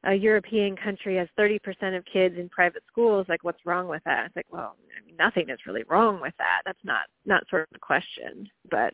a 0.04 0.14
European 0.14 0.76
country 0.76 1.18
has 1.18 1.28
30% 1.38 1.60
of 1.96 2.04
kids 2.12 2.36
in 2.38 2.50
private 2.50 2.84
schools. 2.88 3.28
Like, 3.30 3.44
what's 3.44 3.66
wrong 3.66 3.88
with 3.88 4.04
that? 4.06 4.28
It's 4.28 4.36
like, 4.36 4.48
well, 4.50 4.76
I 5.00 5.06
mean, 5.06 5.16
nothing 5.18 5.50
is 5.50 5.60
really 5.68 5.84
wrong 5.88 6.20
with 6.20 6.34
that. 6.40 6.62
That's 6.66 6.84
not 6.84 7.04
not 7.26 7.44
sort 7.50 7.64
of 7.64 7.68
the 7.72 7.80
question. 7.80 8.50
But 8.70 8.94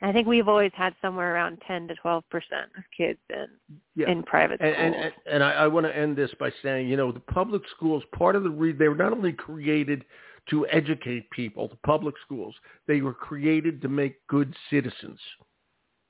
I 0.00 0.12
think 0.12 0.26
we've 0.26 0.48
always 0.48 0.72
had 0.74 0.94
somewhere 1.00 1.32
around 1.32 1.62
10 1.66 1.86
to 1.88 1.94
12 1.94 2.24
percent 2.30 2.70
of 2.76 2.82
kids 2.96 3.20
in 3.30 3.46
yeah. 3.94 4.10
in 4.10 4.24
private 4.24 4.58
schools. 4.58 4.74
And 4.76 4.94
and, 4.94 5.12
and 5.30 5.44
I, 5.44 5.52
I 5.52 5.66
want 5.68 5.86
to 5.86 5.96
end 5.96 6.16
this 6.16 6.30
by 6.38 6.50
saying, 6.62 6.88
you 6.88 6.96
know, 6.96 7.12
the 7.12 7.20
public 7.20 7.62
schools. 7.76 8.02
Part 8.16 8.34
of 8.34 8.42
the 8.42 8.50
re- 8.50 8.72
they 8.72 8.88
were 8.88 8.96
not 8.96 9.12
only 9.12 9.32
created 9.32 10.04
to 10.50 10.66
educate 10.66 11.30
people, 11.30 11.68
the 11.68 11.78
public 11.86 12.16
schools, 12.24 12.56
they 12.88 13.00
were 13.00 13.14
created 13.14 13.80
to 13.82 13.88
make 13.88 14.16
good 14.26 14.52
citizens. 14.68 15.20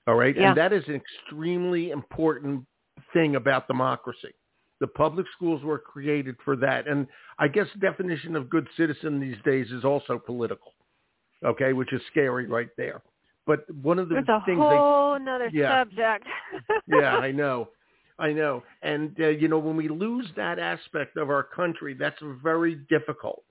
All 0.07 0.15
right, 0.15 0.35
yeah. 0.35 0.49
and 0.49 0.57
that 0.57 0.73
is 0.73 0.83
an 0.89 0.95
extremely 0.95 1.91
important 1.91 2.65
thing 3.13 3.37
about 3.37 3.67
democracy. 3.67 4.35
The 4.81 4.87
public 4.89 5.27
schools 5.37 5.63
were 5.63 5.79
created 5.79 6.37
for 6.45 6.57
that, 6.57 6.89
and 6.89 7.07
I 7.39 7.49
guess 7.49 7.67
the 7.73 7.81
definition 7.81 8.35
of 8.35 8.51
good 8.51 8.67
citizen 8.77 9.21
these 9.21 9.37
days 9.45 9.71
is 9.71 9.85
also 9.85 10.19
political. 10.19 10.73
Okay, 11.45 11.73
which 11.73 11.93
is 11.93 12.01
scary 12.11 12.47
right 12.47 12.69
there. 12.77 13.03
But 13.47 13.65
one 13.83 13.99
of 13.99 14.09
the 14.09 14.17
things. 14.17 14.27
it's 14.29 14.43
a 14.43 14.45
things 14.47 14.59
whole 14.59 15.15
they, 15.15 15.23
another 15.23 15.51
yeah, 15.53 15.83
subject. 15.83 16.27
yeah, 16.87 17.17
I 17.17 17.33
know, 17.33 17.69
I 18.19 18.33
know, 18.33 18.63
and 18.83 19.17
uh, 19.21 19.29
you 19.29 19.49
know 19.49 19.59
when 19.59 19.77
we 19.77 19.89
lose 19.89 20.27
that 20.37 20.59
aspect 20.59 21.17
of 21.17 21.31
our 21.31 21.43
country, 21.43 21.95
that's 21.95 22.21
very 22.43 22.77
difficult. 22.89 23.43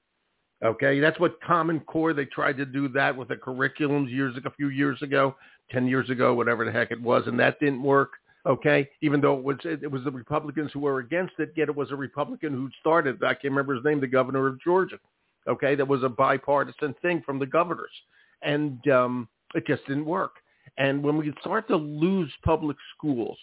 Okay, 0.63 0.99
that's 0.99 1.19
what 1.19 1.41
Common 1.41 1.79
Core 1.81 2.13
they 2.13 2.25
tried 2.25 2.57
to 2.57 2.65
do 2.65 2.87
that 2.89 3.15
with 3.15 3.29
the 3.29 3.35
curriculums 3.35 4.11
years 4.11 4.35
a 4.45 4.51
few 4.51 4.69
years 4.69 5.01
ago, 5.01 5.35
ten 5.71 5.87
years 5.87 6.09
ago, 6.09 6.33
whatever 6.33 6.63
the 6.63 6.71
heck 6.71 6.91
it 6.91 7.01
was, 7.01 7.23
and 7.25 7.39
that 7.39 7.59
didn't 7.59 7.83
work. 7.83 8.11
Okay, 8.47 8.89
even 9.01 9.21
though 9.21 9.37
it 9.37 9.43
was 9.43 9.57
it 9.63 9.91
was 9.91 10.03
the 10.03 10.11
Republicans 10.11 10.71
who 10.73 10.79
were 10.79 10.99
against 10.99 11.33
it, 11.37 11.53
yet 11.55 11.69
it 11.69 11.75
was 11.75 11.91
a 11.91 11.95
Republican 11.95 12.53
who 12.53 12.69
started. 12.79 13.23
I 13.23 13.33
can't 13.33 13.45
remember 13.45 13.75
his 13.75 13.83
name, 13.83 14.01
the 14.01 14.07
governor 14.07 14.47
of 14.47 14.59
Georgia. 14.61 14.97
Okay, 15.47 15.75
that 15.75 15.87
was 15.87 16.03
a 16.03 16.09
bipartisan 16.09 16.95
thing 17.01 17.21
from 17.25 17.37
the 17.37 17.45
governors, 17.45 17.91
and 18.41 18.79
um, 18.89 19.27
it 19.53 19.67
just 19.67 19.85
didn't 19.85 20.05
work. 20.05 20.33
And 20.77 21.03
when 21.03 21.17
we 21.17 21.33
start 21.41 21.67
to 21.67 21.75
lose 21.75 22.31
public 22.43 22.77
schools, 22.95 23.37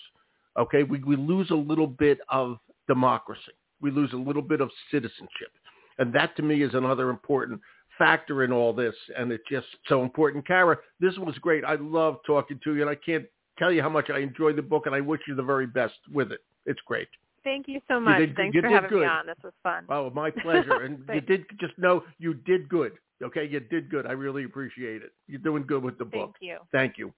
okay, 0.59 0.83
we, 0.83 0.99
we 1.05 1.17
lose 1.17 1.51
a 1.51 1.55
little 1.55 1.87
bit 1.87 2.19
of 2.29 2.59
democracy. 2.87 3.53
We 3.81 3.91
lose 3.91 4.13
a 4.13 4.17
little 4.17 4.43
bit 4.43 4.61
of 4.61 4.71
citizenship. 4.91 5.53
And 5.99 6.13
that 6.15 6.37
to 6.37 6.43
me 6.43 6.63
is 6.63 6.75
another 6.75 7.11
important 7.11 7.61
factor 7.97 8.45
in 8.45 8.53
all 8.53 8.73
this. 8.73 8.95
And 9.17 9.31
it's 9.33 9.45
just 9.51 9.67
so 9.89 10.03
important. 10.03 10.47
Cara, 10.47 10.77
this 11.01 11.17
was 11.19 11.37
great. 11.39 11.65
I 11.65 11.75
love 11.77 12.19
talking 12.27 12.59
to 12.65 12.75
you. 12.75 12.83
And 12.83 12.91
I 12.91 12.95
can't 12.95 13.27
tell 13.59 13.73
you 13.73 13.83
how 13.83 13.89
much 13.89 14.11
I 14.11 14.19
enjoyed 14.19 14.57
the 14.57 14.63
book. 14.63 14.87
And 14.87 14.95
I 14.95 15.01
wish 15.01 15.21
you 15.27 15.35
the 15.35 15.43
very 15.43 15.67
best 15.67 15.95
with 16.13 16.33
it. 16.33 16.41
It's 16.67 16.81
great. 16.87 17.09
Thank 17.45 17.69
you 17.69 17.81
so 17.89 17.99
much. 18.01 18.21
You 18.21 18.27
did, 18.27 18.37
Thanks 18.37 18.55
you 18.55 18.61
for 18.63 18.69
having 18.69 18.91
good. 18.91 19.01
me 19.03 19.07
on. 19.07 19.27
This 19.27 19.37
was 19.43 19.53
fun. 19.63 19.85
Oh, 19.89 20.11
my 20.11 20.31
pleasure. 20.43 20.83
And 20.83 21.03
you 21.13 21.21
did 21.21 21.45
just 21.61 21.79
know 21.79 22.05
you 22.19 22.35
did 22.35 22.69
good. 22.69 22.93
Okay, 23.23 23.49
you 23.49 23.61
did 23.61 23.91
good. 23.91 24.07
I 24.07 24.13
really 24.13 24.45
appreciate 24.45 25.03
it. 25.03 25.13
You're 25.27 25.41
doing 25.41 25.65
good 25.67 25.83
with 25.83 25.99
the 25.99 26.05
book. 26.05 26.37
Thank 26.41 26.51
you. 26.51 26.59
Thank 26.73 26.99
you. 26.99 27.13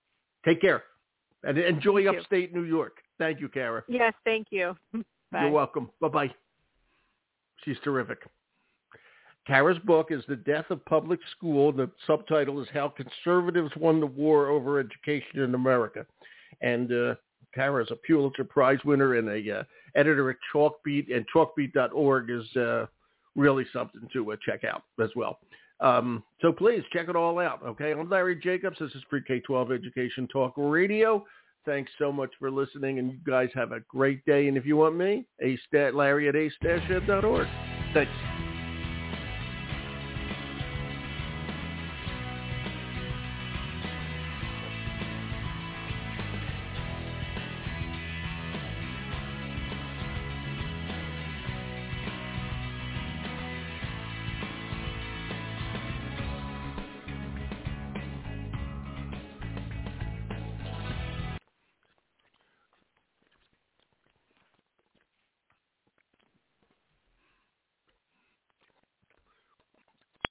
Take 0.45 0.61
care. 0.61 0.85
And 1.43 1.59
enjoy 1.59 2.05
thank 2.05 2.19
upstate 2.19 2.53
you. 2.53 2.57
New 2.61 2.67
York. 2.67 2.99
Thank 3.19 3.41
you, 3.41 3.49
Cara. 3.49 3.83
Yes, 3.89 4.15
thank 4.25 4.47
you. 4.51 4.75
Bye. 5.33 5.43
You're 5.43 5.51
welcome. 5.51 5.91
Bye-bye. 6.01 6.33
She's 7.65 7.77
terrific. 7.85 8.19
Cara's 9.47 9.79
book 9.85 10.09
is 10.11 10.23
The 10.29 10.37
Death 10.37 10.67
of 10.71 10.85
Public 10.85 11.19
School. 11.37 11.73
The 11.73 11.91
subtitle 12.07 12.61
is 12.63 12.69
How 12.73 12.89
Conservatives 12.89 13.73
Won 13.77 14.01
the 14.01 14.07
War 14.07 14.49
Over 14.49 14.79
Education 14.79 15.41
in 15.41 15.55
America. 15.55 16.07
And 16.61 16.93
uh, 16.93 17.15
Cara 17.55 17.83
is 17.83 17.91
a 17.91 17.97
Pulitzer 17.97 18.45
Prize 18.45 18.79
winner 18.85 19.15
and 19.17 19.29
a 19.29 19.61
uh, 19.61 19.63
editor 19.95 20.31
at 20.31 20.37
Chalkbeat, 20.53 21.15
and 21.15 21.25
chalkbeat.org 21.35 22.31
is 22.31 22.57
uh, 22.57 22.87
really 23.35 23.65
something 23.73 24.09
to 24.13 24.33
uh, 24.33 24.37
check 24.45 24.65
out 24.65 24.83
as 25.03 25.11
well. 25.17 25.39
Um, 25.81 26.23
so 26.43 26.53
please 26.53 26.83
check 26.93 27.09
it 27.09 27.17
all 27.17 27.39
out. 27.39 27.63
Okay, 27.65 27.93
I'm 27.93 28.09
Larry 28.09 28.37
Jacobs. 28.37 28.77
This 28.79 28.93
is 28.93 29.03
Pre-K-12 29.09 29.75
Education 29.75 30.29
Talk 30.29 30.53
Radio. 30.57 31.25
Thanks 31.65 31.91
so 31.99 32.13
much 32.13 32.31
for 32.39 32.51
listening, 32.51 32.99
and 32.99 33.11
you 33.11 33.19
guys 33.27 33.49
have 33.55 33.73
a 33.73 33.81
great 33.81 34.25
day. 34.27 34.49
And 34.49 34.57
if 34.57 34.67
you 34.67 34.77
want 34.77 34.97
me, 34.97 35.27
a 35.43 35.59
stat 35.67 35.95
Larry 35.95 36.29
at 36.29 36.37
a 36.37 36.51
Thanks. 37.95 38.13